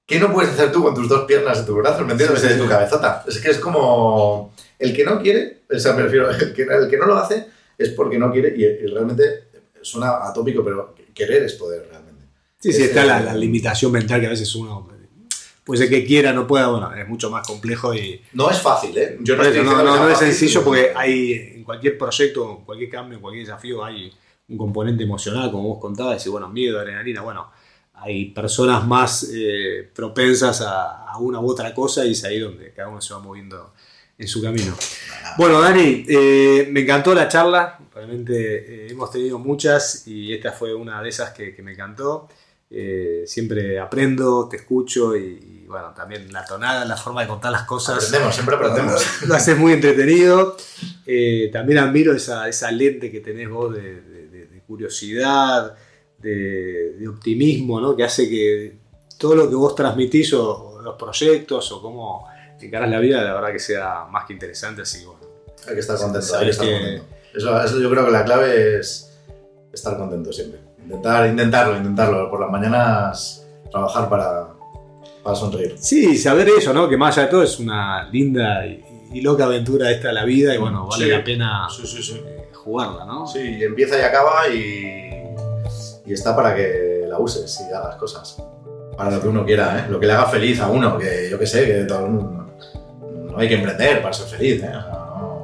[0.05, 2.05] ¿Qué no puedes hacer tú con tus dos piernas y tus brazos?
[2.05, 2.39] ¿Me entiendes?
[2.39, 3.25] Sí, sí, De tu cabezota.
[3.27, 4.53] Es que es como.
[4.79, 7.47] El que no quiere, o sea, me refiero, el que, el que no lo hace
[7.77, 9.47] es porque no quiere y, y realmente
[9.81, 12.25] suena atópico, pero querer es poder realmente.
[12.59, 14.87] Sí, sí, está la, la limitación mental que a veces uno
[15.63, 18.97] puede ser que quiera, no pueda, bueno, es mucho más complejo y No es fácil,
[18.97, 19.17] ¿eh?
[19.21, 22.89] Yo eso, no, no- sea no es sencillo porque hay en cualquier proyecto, en cualquier
[22.89, 24.11] cambio, en cualquier desafío hay
[24.49, 27.51] un componente emocional, como vos contabas, y bueno, miedo, adrenalina, bueno,
[27.95, 32.71] hay personas más eh, propensas a, a una u otra cosa y es ahí donde
[32.71, 33.73] cada uno se va moviendo
[34.18, 34.76] en su camino.
[35.38, 40.73] Bueno, Dani, eh, me encantó la charla, realmente eh, hemos tenido muchas y esta fue
[40.73, 42.27] una de esas que, que me encantó.
[42.69, 47.52] Eh, siempre aprendo, te escucho y, y, bueno, también la tonada, la forma de contar
[47.52, 47.98] las cosas.
[47.98, 49.06] Aprendemos, siempre aprendemos.
[49.27, 50.57] Lo haces muy entretenido.
[51.53, 55.76] También admiro esa, esa lente que tenés vos de, de- de- de curiosidad,
[56.19, 57.95] de, de optimismo, ¿no?
[57.95, 58.76] que hace que
[59.18, 62.27] todo lo que vos transmitís o, o los proyectos o cómo
[62.65, 64.81] encarás la vida, la verdad que sea más que interesante.
[64.81, 65.21] Así que bueno,
[65.67, 67.05] Hay que estar contento, hay que estar contento.
[67.35, 69.15] Eso, eso yo creo que la clave es
[69.71, 70.59] estar contento siempre.
[70.84, 72.29] Intentar, intentarlo, intentarlo.
[72.29, 74.47] Por las mañanas trabajar para,
[75.23, 75.75] para sonreír.
[75.77, 76.89] Sí, saber eso, ¿no?
[76.89, 80.55] Que más allá de todo es una linda y, y loca aventura esta la vida
[80.55, 81.11] y bueno, vale Sí.
[81.11, 82.21] la pena Sí, sí, sí.
[82.25, 83.27] eh, jugarla, ¿no?
[83.27, 85.34] Sí, y empieza y acaba y,
[86.05, 88.41] y está para que la uses y hagas cosas.
[88.95, 89.91] Para lo que uno quiera, ¿eh?
[89.91, 92.47] Lo que le haga feliz a uno, que yo que sé, que todo el mundo-
[93.38, 94.69] no hay que emprender para ser feliz, ¿eh?
[94.72, 95.38] No-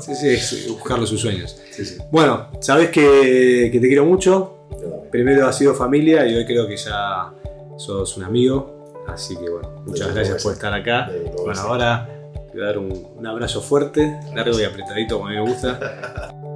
[0.00, 1.60] Sí, sí, es buscarle sus sueños.
[1.70, 1.98] Sí, sí.
[2.10, 4.66] Bueno, sabes que, que te quiero mucho.
[4.80, 5.02] yo.
[5.10, 7.32] Primero has sido familia y hoy creo que ya
[7.76, 8.94] sos un amigo.
[9.08, 11.10] Así que bueno, muchas gracias por estar acá.
[11.44, 12.08] Bueno, ahora
[12.52, 15.42] te voy a dar un, un abrazo fuerte, largo y apretadito como a mí me
[15.42, 16.32] gusta.